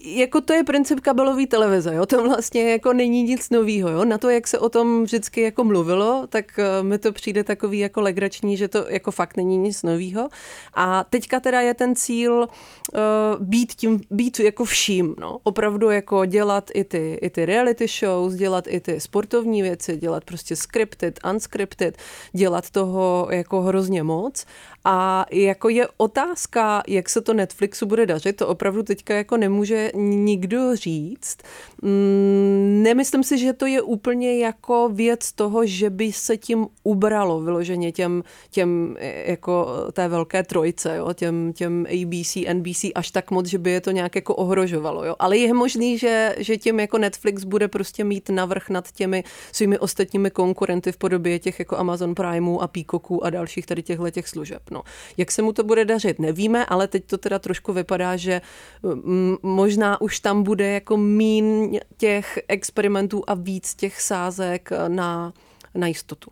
jako 0.00 0.40
to 0.40 0.52
je 0.52 0.64
princip 0.64 1.00
kabelové 1.00 1.46
televize, 1.46 1.94
jo? 1.94 2.06
to 2.06 2.22
vlastně 2.22 2.70
jako 2.70 2.92
není 2.92 3.22
nic 3.22 3.50
novýho, 3.50 3.88
jo? 3.88 4.04
na 4.04 4.18
to, 4.18 4.30
jak 4.30 4.48
se 4.48 4.58
o 4.58 4.68
tom 4.68 5.04
vždycky 5.04 5.40
jako 5.40 5.64
mluvilo, 5.64 6.26
tak 6.28 6.58
eh, 6.58 6.82
mi 6.82 6.98
to 6.98 7.12
přijde 7.12 7.44
takový 7.44 7.78
jako 7.78 8.00
legrační, 8.00 8.56
že 8.56 8.68
to 8.68 8.86
jako 8.88 9.10
fakt 9.10 9.36
není 9.36 9.56
nic 9.58 9.82
novýho 9.82 10.28
a 10.74 11.04
teďka 11.04 11.40
teda 11.40 11.60
je 11.60 11.74
ten 11.74 11.96
cíl 11.96 12.32
uh, 12.40 13.46
být 13.46 13.74
tím, 13.74 14.00
být 14.10 14.40
jako 14.40 14.64
vším, 14.64 15.14
no, 15.18 15.38
opravdu 15.42 15.90
jako 15.90 16.24
dělat 16.24 16.70
i 16.74 16.84
ty, 16.84 17.18
i 17.22 17.30
ty 17.30 17.46
reality 17.46 17.86
shows, 17.86 18.34
dělat 18.34 18.64
i 18.68 18.80
ty 18.80 19.00
sportovní 19.00 19.62
věci, 19.62 19.96
dělat 19.96 20.24
prostě 20.24 20.56
scripted, 20.56 21.20
unscripted, 21.30 21.98
dělat 22.32 22.70
toho 22.70 23.28
jako 23.30 23.60
hrozně 23.62 24.02
moc 24.02 24.44
a 24.84 25.26
jako 25.30 25.68
je 25.68 25.88
otázka, 25.96 26.82
jak 26.88 27.08
se 27.08 27.20
to 27.20 27.34
Netflixu 27.34 27.86
bude 27.86 28.06
dařit, 28.06 28.36
to 28.36 28.48
opravdu 28.48 28.82
teďka 28.82 29.14
jako 29.14 29.36
nemůže 29.36 29.90
nikdo 29.94 30.76
říct. 30.76 31.38
Mm, 31.82 32.80
nemyslím 32.82 33.24
si, 33.24 33.38
že 33.38 33.52
to 33.52 33.66
je 33.66 33.82
úplně 33.82 34.38
jako 34.38 34.88
věc 34.92 35.32
toho, 35.32 35.66
že 35.66 35.90
by 35.90 36.12
se 36.12 36.36
tím 36.36 36.66
ubralo 36.82 37.40
vyloženě 37.40 37.92
těm, 37.92 38.22
těm 38.50 38.96
jako 39.26 39.66
té 39.92 40.08
velké 40.08 40.42
trojce, 40.42 40.96
jo, 40.96 41.12
těm, 41.12 41.52
těm 41.52 41.86
ABC, 41.86 42.36
NBC 42.52 42.84
až 42.94 43.10
tak 43.10 43.30
moc, 43.30 43.46
že 43.46 43.58
by 43.58 43.70
je 43.70 43.80
to 43.80 43.90
nějak 43.90 44.14
jako 44.14 44.34
ohrožovalo. 44.34 45.04
Jo. 45.04 45.16
Ale 45.18 45.36
je 45.36 45.54
možný, 45.54 45.98
že, 45.98 46.34
že 46.38 46.56
tím 46.56 46.80
jako 46.80 46.98
Netflix 46.98 47.44
bude 47.44 47.68
prostě 47.68 48.04
mít 48.04 48.28
navrh 48.28 48.68
nad 48.68 48.92
těmi 48.92 49.24
svými 49.52 49.78
ostatními 49.78 50.30
konkurenty 50.30 50.92
v 50.92 50.96
podobě 50.96 51.38
těch 51.38 51.58
jako 51.58 51.76
Amazon 51.76 52.14
Primeu 52.14 52.58
a 52.58 52.68
Peacocků 52.68 53.24
a 53.24 53.30
dalších 53.30 53.66
tady 53.66 53.82
těchto 53.82 54.10
těch 54.10 54.28
služeb. 54.28 54.69
No. 54.70 54.82
Jak 55.16 55.30
se 55.30 55.42
mu 55.42 55.52
to 55.52 55.64
bude 55.64 55.84
dařit, 55.84 56.18
nevíme, 56.18 56.66
ale 56.66 56.88
teď 56.88 57.04
to 57.04 57.18
teda 57.18 57.38
trošku 57.38 57.72
vypadá, 57.72 58.16
že 58.16 58.40
mm, 58.82 59.36
možná 59.42 60.00
už 60.00 60.20
tam 60.20 60.42
bude 60.42 60.70
jako 60.70 60.96
mín 60.96 61.78
těch 61.96 62.38
experimentů 62.48 63.22
a 63.26 63.34
víc 63.34 63.74
těch 63.74 64.00
sázek 64.00 64.70
na, 64.88 65.32
na 65.74 65.86
jistotu. 65.86 66.30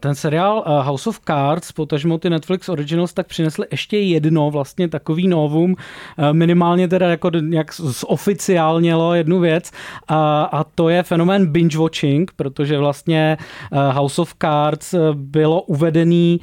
Ten 0.00 0.14
seriál 0.14 0.64
eh, 0.66 0.82
House 0.82 1.08
of 1.08 1.20
Cards, 1.20 1.72
potažmo 1.72 2.18
ty 2.18 2.30
Netflix 2.30 2.68
Originals, 2.68 3.12
tak 3.12 3.26
přinesli 3.26 3.66
ještě 3.70 3.98
jedno 3.98 4.50
vlastně 4.50 4.88
takový 4.88 5.28
novum, 5.28 5.76
eh, 6.18 6.32
minimálně 6.32 6.88
teda 6.88 7.08
jako 7.08 7.30
jak 7.50 7.74
zoficiálnělo 7.74 9.14
jednu 9.14 9.40
věc. 9.40 9.70
A, 10.08 10.42
a 10.42 10.64
to 10.64 10.88
je 10.88 11.02
fenomén 11.02 11.46
binge 11.46 11.78
watching, 11.78 12.32
protože 12.36 12.78
vlastně 12.78 13.36
eh, 13.72 13.92
House 13.92 14.22
of 14.22 14.34
Cards 14.42 14.94
bylo 15.14 15.62
uvedený 15.62 16.40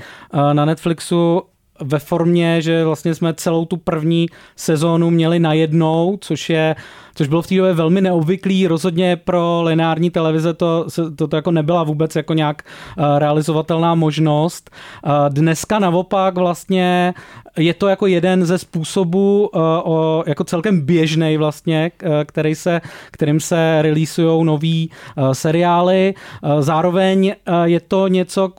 na 0.54 0.66
Netflixu 0.66 1.42
ve 1.82 2.00
formě, 2.00 2.62
že 2.62 2.86
vlastně 2.86 3.16
jsme 3.16 3.34
celou 3.34 3.66
tu 3.66 3.78
první 3.78 4.28
sezónu 4.56 5.10
měli 5.10 5.40
najednou, 5.40 6.18
což 6.22 6.50
je 6.50 6.76
což 7.20 7.28
bylo 7.28 7.42
v 7.42 7.48
té 7.48 7.56
době 7.56 7.74
velmi 7.74 8.02
neobvyklý. 8.02 8.68
Rozhodně 8.68 9.16
pro 9.16 9.62
lineární 9.64 10.10
televize 10.10 10.54
to, 10.54 10.86
to, 11.16 11.28
to 11.28 11.36
jako 11.36 11.52
nebyla 11.52 11.84
vůbec 11.84 12.16
jako 12.16 12.34
nějak 12.34 12.62
uh, 12.98 13.20
realizovatelná 13.20 13.96
možnost. 13.96 14.70
Uh, 15.06 15.12
dneska 15.30 15.80
naopak 15.80 16.38
vlastně 16.38 17.14
je 17.58 17.74
to 17.74 17.88
jako 17.88 18.08
jeden 18.08 18.46
ze 18.46 18.58
způsobů 18.58 19.50
uh, 19.54 19.62
o, 19.62 20.24
jako 20.28 20.44
celkem 20.44 20.82
běžný 20.82 21.38
vlastně, 21.38 21.92
který 22.26 22.56
se, 22.56 22.82
kterým 23.12 23.40
se 23.40 23.82
releasujou 23.82 24.44
nový 24.44 24.92
seriály. 25.34 26.14
Zároveň 26.60 27.36
je 27.64 27.80
to 27.80 28.08
něco, 28.08 28.50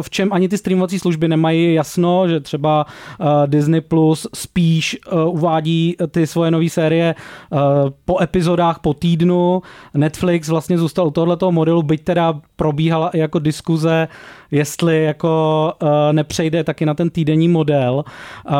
v 0.00 0.10
čem 0.10 0.32
ani 0.32 0.48
ty 0.48 0.58
streamovací 0.58 0.98
služby 0.98 1.28
nemají 1.28 1.74
jasno, 1.74 2.28
že 2.28 2.40
třeba 2.40 2.86
Disney 3.46 3.80
Plus 3.80 4.26
spíš 4.34 4.98
uvádí 5.26 5.96
ty 6.10 6.26
svoje 6.26 6.50
nové 6.50 6.68
série 6.68 7.14
po 8.10 8.22
epizodách 8.22 8.78
po 8.78 8.94
týdnu. 8.94 9.62
Netflix 9.94 10.48
vlastně 10.48 10.78
zůstal 10.78 11.06
u 11.06 11.10
tohoto 11.10 11.52
modelu, 11.52 11.82
byť 11.82 12.04
teda 12.04 12.40
probíhala 12.56 13.10
jako 13.14 13.38
diskuze, 13.38 14.08
jestli 14.50 15.04
jako 15.04 15.72
uh, 15.82 15.88
nepřejde 16.12 16.64
taky 16.64 16.86
na 16.86 16.94
ten 16.94 17.10
týdenní 17.10 17.48
model. 17.48 18.04
Uh, 18.50 18.54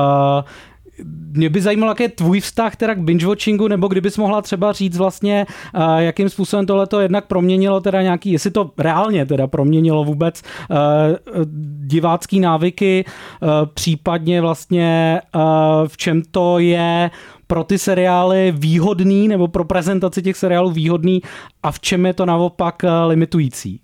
mě 1.32 1.48
by 1.48 1.60
zajímalo, 1.60 1.90
jaký 1.90 2.02
je 2.02 2.08
tvůj 2.08 2.40
vztah 2.40 2.76
teda 2.76 2.94
k 2.94 2.98
binge-watchingu, 2.98 3.68
nebo 3.68 3.88
kdybys 3.88 4.18
mohla 4.18 4.42
třeba 4.42 4.72
říct 4.72 4.96
vlastně, 4.96 5.46
uh, 5.74 5.98
jakým 5.98 6.28
způsobem 6.28 6.66
tohle 6.66 6.86
to 6.86 7.00
jednak 7.00 7.26
proměnilo 7.26 7.80
teda 7.80 8.02
nějaký, 8.02 8.32
jestli 8.32 8.50
to 8.50 8.70
reálně 8.78 9.26
teda 9.26 9.46
proměnilo 9.46 10.04
vůbec 10.04 10.42
divácký 11.86 12.40
návyky, 12.40 13.04
případně 13.74 14.40
vlastně 14.40 15.20
v 15.86 15.96
čem 15.96 16.22
to 16.30 16.58
je 16.58 17.10
pro 17.50 17.64
ty 17.64 17.78
seriály 17.78 18.52
výhodný 18.56 19.28
nebo 19.28 19.48
pro 19.48 19.64
prezentaci 19.64 20.22
těch 20.22 20.36
seriálů 20.36 20.70
výhodný 20.70 21.22
a 21.62 21.72
v 21.72 21.80
čem 21.80 22.06
je 22.06 22.14
to 22.14 22.26
naopak 22.26 22.84
eh, 22.84 22.88
limitující? 23.06 23.80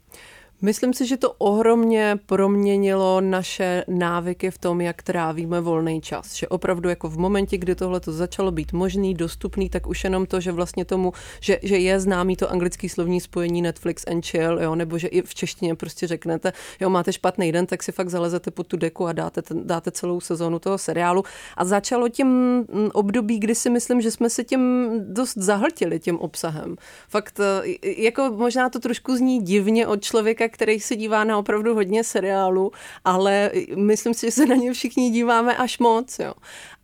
Myslím 0.62 0.94
si, 0.94 1.06
že 1.06 1.16
to 1.16 1.32
ohromně 1.32 2.18
proměnilo 2.26 3.20
naše 3.20 3.84
návyky 3.88 4.50
v 4.50 4.58
tom, 4.58 4.80
jak 4.80 5.02
trávíme 5.02 5.60
volný 5.60 6.00
čas. 6.00 6.34
Že 6.34 6.48
opravdu 6.48 6.88
jako 6.88 7.08
v 7.08 7.18
momentě, 7.18 7.58
kdy 7.58 7.74
tohle 7.74 8.00
to 8.00 8.12
začalo 8.12 8.50
být 8.50 8.72
možný, 8.72 9.14
dostupný, 9.14 9.70
tak 9.70 9.86
už 9.86 10.04
jenom 10.04 10.26
to, 10.26 10.40
že 10.40 10.52
vlastně 10.52 10.84
tomu, 10.84 11.12
že, 11.40 11.58
že 11.62 11.76
je 11.76 12.00
známý 12.00 12.36
to 12.36 12.50
anglický 12.50 12.88
slovní 12.88 13.20
spojení 13.20 13.62
Netflix 13.62 14.04
and 14.06 14.26
chill, 14.26 14.62
jo, 14.62 14.74
nebo 14.74 14.98
že 14.98 15.08
i 15.08 15.22
v 15.22 15.34
češtině 15.34 15.74
prostě 15.74 16.06
řeknete, 16.06 16.52
jo, 16.80 16.90
máte 16.90 17.12
špatný 17.12 17.52
den, 17.52 17.66
tak 17.66 17.82
si 17.82 17.92
fakt 17.92 18.08
zalezete 18.08 18.50
pod 18.50 18.66
tu 18.66 18.76
deku 18.76 19.06
a 19.06 19.12
dáte, 19.12 19.42
ten, 19.42 19.66
dáte 19.66 19.90
celou 19.90 20.20
sezónu 20.20 20.58
toho 20.58 20.78
seriálu. 20.78 21.24
A 21.56 21.64
začalo 21.64 22.08
tím 22.08 22.64
období, 22.92 23.38
kdy 23.38 23.54
si 23.54 23.70
myslím, 23.70 24.00
že 24.00 24.10
jsme 24.10 24.30
se 24.30 24.44
tím 24.44 24.90
dost 25.08 25.36
zahltili 25.36 26.00
tím 26.00 26.18
obsahem. 26.18 26.76
Fakt, 27.08 27.40
e, 27.40 27.62
jako 28.02 28.30
možná 28.36 28.70
to 28.70 28.78
trošku 28.78 29.16
zní 29.16 29.42
divně 29.42 29.86
od 29.86 30.02
člověka, 30.02 30.45
který 30.48 30.80
se 30.80 30.96
dívá 30.96 31.24
na 31.24 31.38
opravdu 31.38 31.74
hodně 31.74 32.04
seriálu, 32.04 32.72
ale 33.04 33.50
myslím 33.76 34.14
si, 34.14 34.26
že 34.26 34.30
se 34.30 34.46
na 34.46 34.56
ně 34.56 34.72
všichni 34.72 35.10
díváme 35.10 35.56
až 35.56 35.78
moc. 35.78 36.18
Jo. 36.18 36.32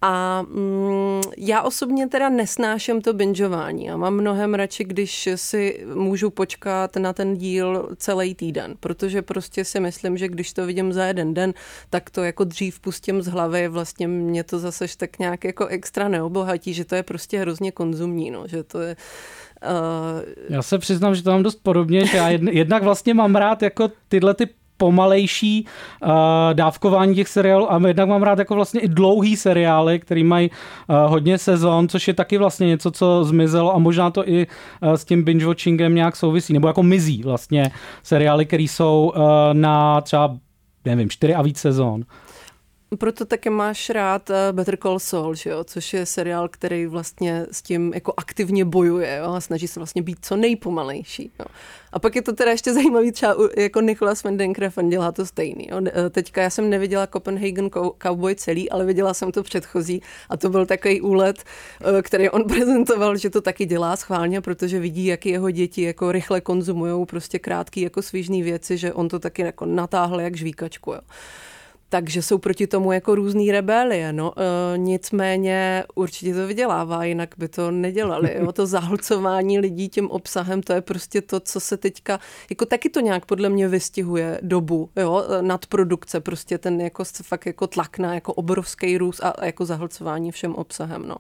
A 0.05 0.43
mm, 0.43 1.21
já 1.39 1.63
osobně 1.63 2.09
teda 2.09 2.29
nesnáším 2.29 3.03
to 3.03 3.13
bingeování 3.13 3.91
a 3.91 3.97
mám 3.97 4.15
mnohem 4.15 4.55
radši, 4.55 4.85
když 4.85 5.29
si 5.35 5.87
můžu 5.95 6.31
počkat 6.31 6.97
na 6.97 7.13
ten 7.13 7.35
díl 7.37 7.89
celý 7.97 8.35
týden, 8.35 8.75
protože 8.81 9.23
prostě 9.23 9.65
si 9.65 9.81
myslím, 9.81 10.17
že 10.17 10.29
když 10.29 10.53
to 10.53 10.67
vidím 10.67 10.93
za 10.93 11.05
jeden 11.05 11.35
den, 11.35 11.55
tak 11.91 12.11
to 12.11 12.23
jako 12.23 12.45
dřív 12.45 12.81
pustím 12.81 13.23
z 13.23 13.27
hlavy, 13.27 13.69
vlastně 13.69 14.09
mě 14.09 14.45
to 14.45 14.59
zase 14.59 14.87
tak 14.97 15.19
nějak 15.19 15.45
jako 15.45 15.67
extra 15.67 16.09
neobohatí, 16.09 16.75
že 16.75 16.85
to 16.85 16.95
je 16.95 17.03
prostě 17.03 17.39
hrozně 17.39 17.73
konzumní, 17.73 18.31
no, 18.31 18.49
že 18.49 18.63
to 18.63 18.81
je 18.81 18.97
Já 20.49 20.63
se 20.63 20.79
přiznám, 20.79 21.15
že 21.15 21.23
to 21.23 21.31
mám 21.31 21.43
dost 21.43 21.59
podobně, 21.63 22.07
že 22.07 22.17
já 22.17 22.29
jednak 22.29 22.83
vlastně 22.83 23.15
mám 23.15 23.37
rád 23.37 23.63
jako 23.63 23.91
tyhle 24.09 24.35
ty 24.35 24.49
pomalejší 24.77 25.67
uh, 26.03 26.11
dávkování 26.53 27.15
těch 27.15 27.29
seriálů 27.29 27.73
a 27.73 27.81
jednak 27.87 28.09
mám 28.09 28.23
rád 28.23 28.39
jako 28.39 28.55
vlastně 28.55 28.81
i 28.81 28.89
dlouhý 28.89 29.37
seriály, 29.37 29.99
který 29.99 30.25
mají 30.25 30.51
uh, 30.51 30.97
hodně 31.11 31.39
sezon, 31.39 31.89
což 31.89 32.09
je 32.09 32.15
taky 32.15 32.39
vlastně 32.39 32.67
něco, 32.67 32.91
co 32.91 33.25
zmizelo 33.25 33.75
a 33.75 33.79
možná 33.79 34.11
to 34.11 34.29
i 34.29 34.47
uh, 34.83 34.93
s 34.93 35.05
tím 35.05 35.25
binge-watchingem 35.25 35.95
nějak 35.95 36.17
souvisí, 36.17 36.53
nebo 36.53 36.69
jako 36.69 36.83
mizí 36.83 37.23
vlastně 37.23 37.71
seriály, 38.03 38.47
které 38.47 38.63
jsou 38.63 39.13
uh, 39.17 39.23
na 39.53 40.01
třeba 40.01 40.37
nevím, 40.85 41.11
čtyři 41.11 41.35
a 41.35 41.43
víc 41.43 41.59
sezon. 41.59 42.05
Proto 42.99 43.25
také 43.25 43.51
máš 43.51 43.91
rád 43.91 44.31
eh, 44.31 44.53
Better 44.53 44.77
Call 44.77 44.99
Saul, 44.99 45.35
že 45.35 45.51
jo? 45.51 45.65
což 45.65 45.93
je 45.93 46.07
seriál, 46.07 46.49
který 46.49 46.87
vlastně 46.87 47.47
s 47.51 47.63
tím 47.63 47.93
jako 47.95 48.15
aktivně 48.17 48.65
bojuje 48.65 49.17
jo? 49.17 49.33
a 49.33 49.41
snaží 49.41 49.69
se 49.69 49.81
vlastně 49.81 50.03
být 50.03 50.19
co 50.23 50.37
nejpomalejší. 50.37 51.33
Jo? 51.41 51.47
A 51.93 51.99
pak 51.99 52.17
je 52.17 52.23
to 52.23 52.33
teda 52.33 52.51
ještě 52.51 52.75
zajímavý, 52.75 53.13
třeba 53.13 53.37
jako 53.57 53.81
Nicholas 53.81 54.25
Van 54.25 54.37
Den 54.37 54.53
dělá 54.89 55.13
to 55.13 55.27
stejný. 55.27 55.69
Jo? 55.71 55.81
Eh, 55.87 56.11
teďka 56.11 56.43
já 56.43 56.51
jsem 56.51 56.71
neviděla 56.71 57.07
Copenhagen 57.07 57.71
Cowboy 58.03 58.35
celý, 58.35 58.71
ale 58.71 58.85
viděla 58.85 59.15
jsem 59.15 59.33
to 59.33 59.43
předchozí 59.43 60.03
a 60.29 60.37
to 60.37 60.51
byl 60.51 60.67
takový 60.67 61.01
úlet, 61.01 61.43
eh, 61.99 62.03
který 62.03 62.31
on 62.31 62.45
prezentoval, 62.49 63.17
že 63.17 63.31
to 63.31 63.41
taky 63.41 63.67
dělá 63.67 63.97
schválně, 63.97 64.41
protože 64.41 64.81
vidí, 64.81 65.07
jak 65.07 65.27
jeho 65.27 65.51
děti 65.51 65.83
jako 65.83 66.13
rychle 66.13 66.41
konzumují 66.41 67.07
prostě 67.07 67.39
krátký 67.39 67.81
jako 67.81 68.03
svížný 68.03 68.43
věci, 68.43 68.79
že 68.79 68.93
on 68.93 69.09
to 69.09 69.19
taky 69.19 69.43
jako 69.43 69.67
natáhl 69.67 70.21
jak 70.21 70.37
žvíkačku. 70.37 70.93
Jo 70.93 71.01
takže 71.93 72.23
jsou 72.23 72.39
proti 72.39 72.67
tomu 72.67 72.93
jako 72.93 73.15
různý 73.15 73.53
rebelie. 73.53 74.13
No, 74.13 74.33
e, 74.37 74.79
nicméně 74.79 75.85
určitě 75.95 76.35
to 76.35 76.47
vydělává, 76.47 77.05
jinak 77.05 77.35
by 77.39 77.49
to 77.49 77.71
nedělali. 77.71 78.37
Jo. 78.39 78.53
To 78.53 78.67
zahlcování 78.67 79.59
lidí 79.59 79.89
tím 79.89 80.11
obsahem, 80.11 80.63
to 80.63 80.73
je 80.73 80.81
prostě 80.81 81.21
to, 81.21 81.41
co 81.41 81.61
se 81.61 81.77
teďka, 81.77 82.21
jako 82.51 82.67
taky 82.67 82.89
to 82.89 83.01
nějak 83.01 83.27
podle 83.27 83.49
mě 83.49 83.69
vystihuje 83.69 84.39
dobu, 84.43 84.91
jo, 84.97 85.25
nadprodukce, 85.41 86.21
prostě 86.21 86.59
ten 86.59 86.81
jako 86.81 87.05
fakt 87.23 87.47
jako 87.47 87.67
tlak 87.67 87.99
na 87.99 88.15
jako 88.15 88.33
obrovský 88.33 88.99
růst 88.99 89.21
a 89.25 89.45
jako 89.45 89.65
zahlcování 89.65 90.33
všem 90.33 90.55
obsahem. 90.55 91.03
No. 91.07 91.17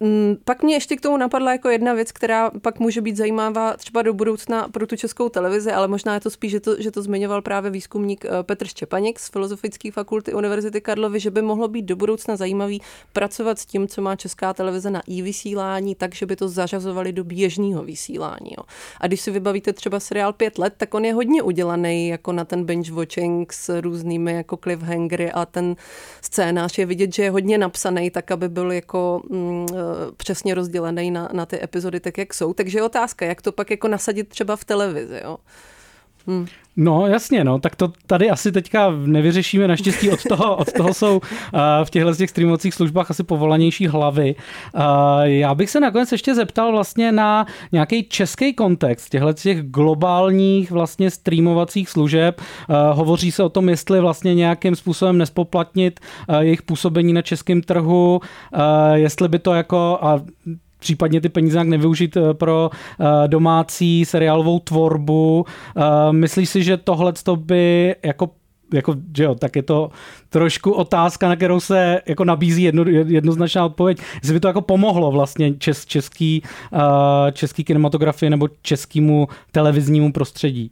Mm, 0.00 0.36
pak 0.44 0.62
mě 0.62 0.74
ještě 0.74 0.96
k 0.96 1.00
tomu 1.00 1.16
napadla 1.16 1.52
jako 1.52 1.68
jedna 1.68 1.92
věc, 1.92 2.12
která 2.12 2.50
pak 2.50 2.80
může 2.80 3.00
být 3.00 3.16
zajímavá 3.16 3.76
třeba 3.76 4.02
do 4.02 4.14
budoucna 4.14 4.68
pro 4.68 4.86
tu 4.86 4.96
českou 4.96 5.28
televizi, 5.28 5.72
ale 5.72 5.88
možná 5.88 6.14
je 6.14 6.20
to 6.20 6.30
spíš, 6.30 6.50
že 6.50 6.60
to, 6.60 6.82
že 6.82 6.90
to 6.90 7.02
zmiňoval 7.02 7.42
právě 7.42 7.70
výzkumník 7.70 8.24
eh, 8.24 8.28
Petr 8.42 8.66
Štěpaněk 8.66 9.20
z 9.20 9.30
Filozofické 9.30 9.92
fakulty 9.92 10.34
Univerzity 10.34 10.80
Karlovy, 10.80 11.20
že 11.20 11.30
by 11.30 11.42
mohlo 11.42 11.68
být 11.68 11.82
do 11.82 11.96
budoucna 11.96 12.36
zajímavý 12.36 12.82
pracovat 13.12 13.58
s 13.58 13.66
tím, 13.66 13.88
co 13.88 14.02
má 14.02 14.16
česká 14.16 14.54
televize 14.54 14.90
na 14.90 15.02
i-vysílání, 15.06 15.94
tak, 15.94 16.14
že 16.14 16.26
by 16.26 16.36
to 16.36 16.48
zařazovali 16.48 17.12
do 17.12 17.24
běžného 17.24 17.82
vysílání. 17.82 18.50
Jo. 18.58 18.64
A 19.00 19.06
když 19.06 19.20
si 19.20 19.30
vybavíte 19.30 19.72
třeba 19.72 20.00
seriál 20.00 20.32
Pět 20.32 20.58
let, 20.58 20.74
tak 20.76 20.94
on 20.94 21.04
je 21.04 21.14
hodně 21.14 21.42
udělaný 21.42 22.08
jako 22.08 22.32
na 22.32 22.44
ten 22.44 22.64
binge 22.64 22.92
watching 22.92 23.52
s 23.52 23.80
různými 23.80 24.32
jako 24.32 24.56
cliffhangery 24.56 25.32
a 25.32 25.46
ten 25.46 25.76
scénář 26.22 26.78
je 26.78 26.86
vidět, 26.86 27.14
že 27.14 27.22
je 27.22 27.30
hodně 27.30 27.58
napsaný 27.58 28.10
tak, 28.10 28.30
aby 28.30 28.48
byl 28.48 28.72
jako 28.72 29.22
mm, 29.30 29.61
přesně 30.16 30.54
rozdělený 30.54 31.10
na, 31.10 31.28
na 31.32 31.46
ty 31.46 31.62
epizody 31.62 32.00
tak, 32.00 32.18
jak 32.18 32.34
jsou. 32.34 32.54
Takže 32.54 32.78
je 32.78 32.82
otázka, 32.82 33.26
jak 33.26 33.42
to 33.42 33.52
pak 33.52 33.70
jako 33.70 33.88
nasadit 33.88 34.28
třeba 34.28 34.56
v 34.56 34.64
televizi. 34.64 35.20
Jo? 35.24 35.38
Hmm. 36.26 36.46
No 36.76 37.06
jasně, 37.06 37.44
no, 37.44 37.58
tak 37.58 37.76
to 37.76 37.92
tady 38.06 38.30
asi 38.30 38.52
teďka 38.52 38.90
nevyřešíme, 38.90 39.68
naštěstí 39.68 40.10
od 40.10 40.22
toho, 40.28 40.56
od 40.56 40.72
toho 40.72 40.94
jsou 40.94 41.16
uh, 41.16 41.20
v 41.84 41.90
těchto 41.90 42.14
těch 42.14 42.30
streamovacích 42.30 42.74
službách 42.74 43.10
asi 43.10 43.22
povolanější 43.22 43.86
hlavy. 43.86 44.34
Uh, 44.74 44.82
já 45.22 45.54
bych 45.54 45.70
se 45.70 45.80
nakonec 45.80 46.12
ještě 46.12 46.34
zeptal 46.34 46.72
vlastně 46.72 47.12
na 47.12 47.46
nějaký 47.72 48.02
český 48.02 48.54
kontext 48.54 49.08
těchto 49.08 49.32
těch 49.32 49.62
globálních 49.62 50.70
vlastně 50.70 51.10
streamovacích 51.10 51.88
služeb. 51.88 52.40
Uh, 52.40 52.76
hovoří 52.96 53.32
se 53.32 53.42
o 53.42 53.48
tom, 53.48 53.68
jestli 53.68 54.00
vlastně 54.00 54.34
nějakým 54.34 54.76
způsobem 54.76 55.18
nespoplatnit 55.18 56.00
uh, 56.28 56.36
jejich 56.36 56.62
působení 56.62 57.12
na 57.12 57.22
českém 57.22 57.62
trhu, 57.62 58.20
uh, 58.20 58.60
jestli 58.94 59.28
by 59.28 59.38
to 59.38 59.54
jako, 59.54 59.98
a 60.02 60.20
případně 60.82 61.20
ty 61.20 61.28
peníze 61.28 61.58
jak 61.58 61.68
nevyužít 61.68 62.16
eh, 62.16 62.34
pro 62.34 62.70
eh, 62.70 63.28
domácí 63.28 64.04
seriálovou 64.04 64.58
tvorbu. 64.58 65.46
Eh, 65.46 66.12
myslíš 66.12 66.48
si, 66.48 66.62
že 66.62 66.76
tohle 66.76 67.12
by 67.36 67.94
jako 68.02 68.30
jako, 68.74 68.94
že 69.16 69.24
jo, 69.24 69.34
tak 69.34 69.56
je 69.56 69.62
to 69.62 69.90
trošku 70.28 70.72
otázka, 70.72 71.28
na 71.28 71.36
kterou 71.36 71.60
se 71.60 72.00
jako 72.06 72.24
nabízí 72.24 72.62
jedno, 72.62 72.84
jednoznačná 72.88 73.66
odpověď. 73.66 73.98
Jestli 74.14 74.32
by 74.32 74.40
to 74.40 74.48
jako 74.48 74.60
pomohlo 74.60 75.10
vlastně 75.10 75.54
čes, 75.54 75.86
český, 75.86 76.42
český 77.32 77.64
kinematografii 77.64 78.30
nebo 78.30 78.48
českému 78.62 79.28
televiznímu 79.52 80.12
prostředí. 80.12 80.70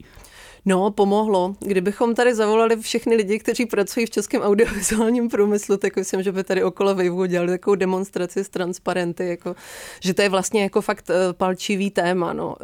No, 0.64 0.90
pomohlo. 0.90 1.55
Kdybychom 1.61 2.14
tady 2.14 2.35
zavolali 2.35 2.77
všechny 2.77 3.16
lidi, 3.16 3.38
kteří 3.38 3.66
pracují 3.66 4.07
v 4.07 4.11
českém 4.11 4.42
audiovizuálním 4.42 5.29
průmyslu, 5.29 5.77
tak 5.77 5.96
myslím, 5.96 6.23
že 6.23 6.33
by 6.33 6.44
tady 6.44 6.64
okolo 6.64 6.94
Vejvu 6.94 7.25
dělali 7.25 7.51
takovou 7.51 7.75
demonstraci 7.75 8.44
s 8.44 8.49
transparenty, 8.49 9.29
jako, 9.29 9.57
že 10.01 10.14
to 10.14 10.23
je 10.23 10.29
vlastně 10.29 10.62
jako 10.62 10.81
fakt 10.81 11.11
uh, 11.11 11.33
palčivý 11.33 11.90
téma. 11.90 12.33
No. 12.33 12.46
Uh, 12.49 12.57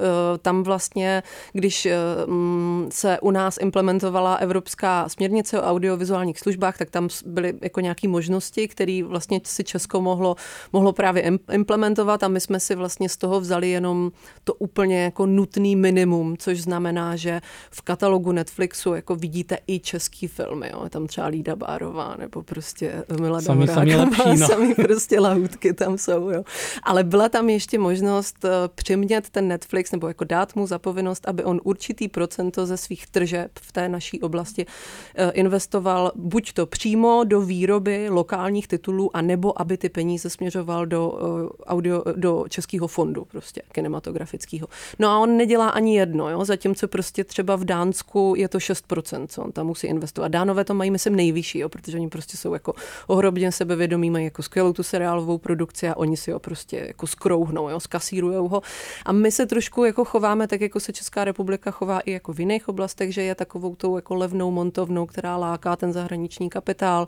tam 0.42 0.62
vlastně, 0.62 1.22
když 1.52 1.86
uh, 1.86 2.90
se 2.90 3.20
u 3.20 3.30
nás 3.30 3.58
implementovala 3.60 4.34
evropská 4.34 5.08
směrnice 5.08 5.60
o 5.60 5.64
audiovizuálních 5.64 6.40
službách, 6.40 6.78
tak 6.78 6.90
tam 6.90 7.08
byly 7.26 7.54
jako 7.62 7.80
nějaké 7.80 8.08
možnosti, 8.08 8.68
které 8.68 9.02
vlastně 9.04 9.40
si 9.44 9.64
Česko 9.64 10.00
mohlo, 10.00 10.36
mohlo 10.72 10.92
právě 10.92 11.32
implementovat 11.52 12.22
a 12.22 12.28
my 12.28 12.40
jsme 12.40 12.60
si 12.60 12.74
vlastně 12.74 13.08
z 13.08 13.16
toho 13.16 13.40
vzali 13.40 13.70
jenom 13.70 14.12
to 14.44 14.54
úplně 14.54 15.02
jako 15.02 15.26
nutný 15.26 15.76
minimum, 15.76 16.36
což 16.36 16.60
znamená, 16.60 17.16
že 17.16 17.40
v 17.70 17.82
katalogu 17.86 18.32
Netflixu 18.32 18.94
jako 18.94 19.16
vidíte 19.16 19.58
i 19.66 19.80
český 19.80 20.26
filmy, 20.26 20.70
jo. 20.72 20.88
tam 20.88 21.06
třeba 21.06 21.26
Lída 21.26 21.56
Bárová 21.56 22.16
nebo 22.18 22.42
prostě 22.42 23.04
Milada 23.20 23.44
sami, 23.44 23.66
sami, 23.66 23.96
lepší, 23.96 24.40
no. 24.40 24.46
sami 24.46 24.74
prostě 24.74 25.20
lahůdky 25.20 25.72
tam 25.72 25.98
jsou, 25.98 26.30
jo. 26.30 26.44
Ale 26.82 27.04
byla 27.04 27.28
tam 27.28 27.48
ještě 27.48 27.78
možnost 27.78 28.44
eh, 28.44 28.48
přimět 28.74 29.30
ten 29.30 29.48
Netflix 29.48 29.92
nebo 29.92 30.08
jako 30.08 30.24
dát 30.24 30.56
mu 30.56 30.66
zapovinnost, 30.66 31.28
aby 31.28 31.44
on 31.44 31.60
určitý 31.64 32.08
procento 32.08 32.66
ze 32.66 32.76
svých 32.76 33.06
tržeb 33.06 33.50
v 33.60 33.72
té 33.72 33.88
naší 33.88 34.20
oblasti 34.20 34.66
eh, 35.14 35.30
investoval 35.30 36.12
buď 36.14 36.52
to 36.52 36.66
přímo 36.66 37.24
do 37.24 37.40
výroby 37.40 38.08
lokálních 38.10 38.68
titulů, 38.68 39.16
a 39.16 39.22
nebo 39.22 39.60
aby 39.60 39.78
ty 39.78 39.88
peníze 39.88 40.30
směřoval 40.30 40.86
do 40.86 41.18
eh, 41.18 41.64
audio, 41.66 42.02
do 42.16 42.44
českého 42.48 42.86
fondu 42.86 43.24
prostě 43.24 43.62
kinematografického. 43.72 44.68
No 44.98 45.08
a 45.08 45.18
on 45.18 45.36
nedělá 45.36 45.68
ani 45.68 45.96
jedno, 45.98 46.30
jo, 46.30 46.44
zatímco 46.44 46.88
prostě 46.88 47.24
třeba 47.24 47.56
v 47.56 47.64
Dánsku 47.76 48.34
je 48.36 48.48
to 48.48 48.58
6%, 48.58 49.26
co 49.26 49.42
on 49.42 49.52
tam 49.52 49.66
musí 49.66 49.86
investovat. 49.86 50.28
Dánové 50.28 50.64
to 50.64 50.74
mají, 50.74 50.90
myslím, 50.90 51.16
nejvyšší, 51.16 51.58
jo, 51.58 51.68
protože 51.68 51.96
oni 51.96 52.08
prostě 52.08 52.36
jsou 52.36 52.52
jako 52.52 52.72
ohromně 53.06 53.52
sebevědomí, 53.52 54.10
mají 54.10 54.24
jako 54.24 54.42
skvělou 54.42 54.72
tu 54.72 54.82
seriálovou 54.82 55.38
produkci 55.38 55.88
a 55.88 55.96
oni 55.96 56.16
si 56.16 56.32
ho 56.32 56.38
prostě 56.38 56.76
jako 56.86 57.06
skrouhnou, 57.06 57.68
jo, 57.68 57.80
skasírujou 57.80 58.48
ho. 58.48 58.62
A 59.04 59.12
my 59.12 59.32
se 59.32 59.46
trošku 59.46 59.84
jako 59.84 60.04
chováme 60.04 60.46
tak, 60.46 60.60
jako 60.60 60.80
se 60.80 60.92
Česká 60.92 61.24
republika 61.24 61.70
chová 61.70 62.00
i 62.00 62.12
jako 62.12 62.32
v 62.32 62.40
jiných 62.40 62.68
oblastech, 62.68 63.14
že 63.14 63.22
je 63.22 63.34
takovou 63.34 63.76
tou 63.76 63.96
jako 63.96 64.14
levnou 64.14 64.50
montovnou, 64.50 65.06
která 65.06 65.36
láká 65.36 65.76
ten 65.76 65.92
zahraniční 65.92 66.50
kapitál, 66.50 67.06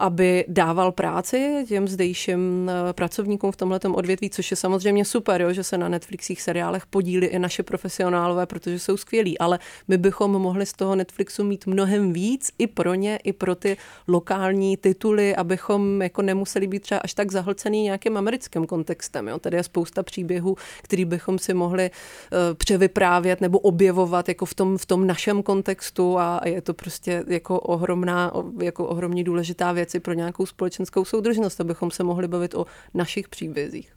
aby 0.00 0.44
dával 0.48 0.92
práci 0.92 1.64
těm 1.68 1.88
zdejším 1.88 2.70
eh, 2.70 2.92
pracovníkům 2.92 3.52
v 3.52 3.56
tomhle 3.56 3.80
odvětví, 3.92 4.30
což 4.30 4.50
je 4.50 4.56
samozřejmě 4.56 5.04
super, 5.04 5.42
jo, 5.42 5.52
že 5.52 5.64
se 5.64 5.78
na 5.78 5.88
Netflixích 5.88 6.42
seriálech 6.42 6.86
podílí 6.86 7.26
i 7.26 7.38
naše 7.38 7.62
profesionálové, 7.62 8.46
protože 8.46 8.78
jsou 8.78 8.96
skvělí, 8.96 9.38
ale 9.38 9.58
my 9.88 9.98
bychom 9.98 10.30
mohli 10.30 10.66
z 10.66 10.72
toho 10.72 10.94
Netflixu 10.94 11.44
mít 11.44 11.66
mnohem 11.66 12.12
víc 12.12 12.50
i 12.58 12.66
pro 12.66 12.94
ně, 12.94 13.18
i 13.24 13.32
pro 13.32 13.54
ty 13.54 13.76
lokální 14.08 14.76
tituly, 14.76 15.36
abychom 15.36 16.02
jako 16.02 16.22
nemuseli 16.22 16.66
být 16.66 16.82
třeba 16.82 17.00
až 17.04 17.14
tak 17.14 17.32
zahlcený 17.32 17.82
nějakým 17.82 18.16
americkým 18.16 18.66
kontextem. 18.66 19.28
Jo. 19.28 19.38
Tady 19.38 19.56
je 19.56 19.62
spousta 19.62 20.02
příběhů, 20.02 20.56
který 20.82 21.04
bychom 21.04 21.38
si 21.38 21.54
mohli 21.54 21.90
uh, 21.90 22.38
převyprávět 22.54 23.40
nebo 23.40 23.58
objevovat 23.58 24.28
jako 24.28 24.44
v 24.46 24.54
tom, 24.54 24.78
v 24.78 24.86
tom 24.86 25.06
našem 25.06 25.42
kontextu 25.42 26.18
a 26.18 26.40
je 26.44 26.62
to 26.62 26.74
prostě 26.74 27.24
jako 27.26 27.60
ohromná, 27.60 28.32
jako 28.62 28.86
ohromně 28.86 29.24
důležitá 29.24 29.72
věc 29.72 29.89
i 29.94 30.00
pro 30.00 30.12
nějakou 30.12 30.46
společenskou 30.46 31.04
soudržnost, 31.04 31.60
abychom 31.60 31.90
se 31.90 32.04
mohli 32.04 32.28
bavit 32.28 32.54
o 32.54 32.66
našich 32.94 33.28
příbězích. 33.28 33.92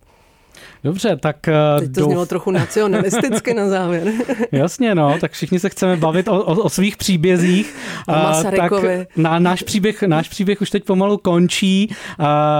Dobře, 0.83 1.15
tak... 1.15 1.47
Eh, 1.47 1.79
Teď 1.79 1.93
to 1.93 2.01
douf... 2.01 2.09
znělo 2.09 2.25
trochu 2.25 2.51
nacionalisticky 2.51 3.53
na 3.53 3.69
závěr. 3.69 4.11
Jasně, 4.51 4.95
no, 4.95 5.17
tak 5.21 5.31
všichni 5.31 5.59
se 5.59 5.69
chceme 5.69 5.97
bavit 5.97 6.27
o, 6.27 6.43
o, 6.43 6.55
o 6.55 6.69
svých 6.69 6.97
příbězích. 6.97 7.75
O 8.07 8.11
Masarykovi. 8.11 8.97
Tak 8.97 9.17
na, 9.17 9.39
náš, 9.39 9.63
příběh, 9.63 10.03
náš 10.03 10.29
příběh 10.29 10.61
už 10.61 10.69
teď 10.69 10.83
pomalu 10.83 11.17
končí. 11.17 11.95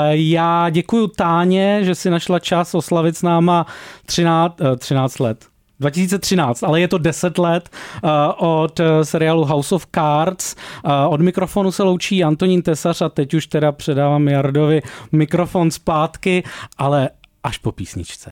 Já 0.09 0.69
děkuji 0.69 1.07
Táně, 1.07 1.79
že 1.83 1.95
si 1.95 2.09
našla 2.09 2.39
čas 2.39 2.75
oslavit 2.75 3.17
s 3.17 3.21
náma 3.21 3.65
13, 4.05 4.55
13 4.77 5.19
eh, 5.19 5.23
let. 5.23 5.52
2013, 5.79 6.63
ale 6.63 6.81
je 6.81 6.87
to 6.87 6.97
10 6.97 7.37
let 7.37 7.69
uh, 8.03 8.09
od 8.37 8.81
seriálu 9.03 9.45
House 9.45 9.75
of 9.75 9.87
Cards. 9.95 10.55
Uh, 10.85 10.91
od 11.09 11.21
mikrofonu 11.21 11.71
se 11.71 11.83
loučí 11.83 12.23
Antonín 12.23 12.61
Tesař 12.61 13.01
a 13.01 13.09
teď 13.09 13.33
už 13.33 13.47
teda 13.47 13.71
předávám 13.71 14.27
Jardovi 14.27 14.81
mikrofon 15.11 15.71
zpátky, 15.71 16.43
ale 16.77 17.09
až 17.43 17.57
po 17.57 17.71
písničce. 17.71 18.19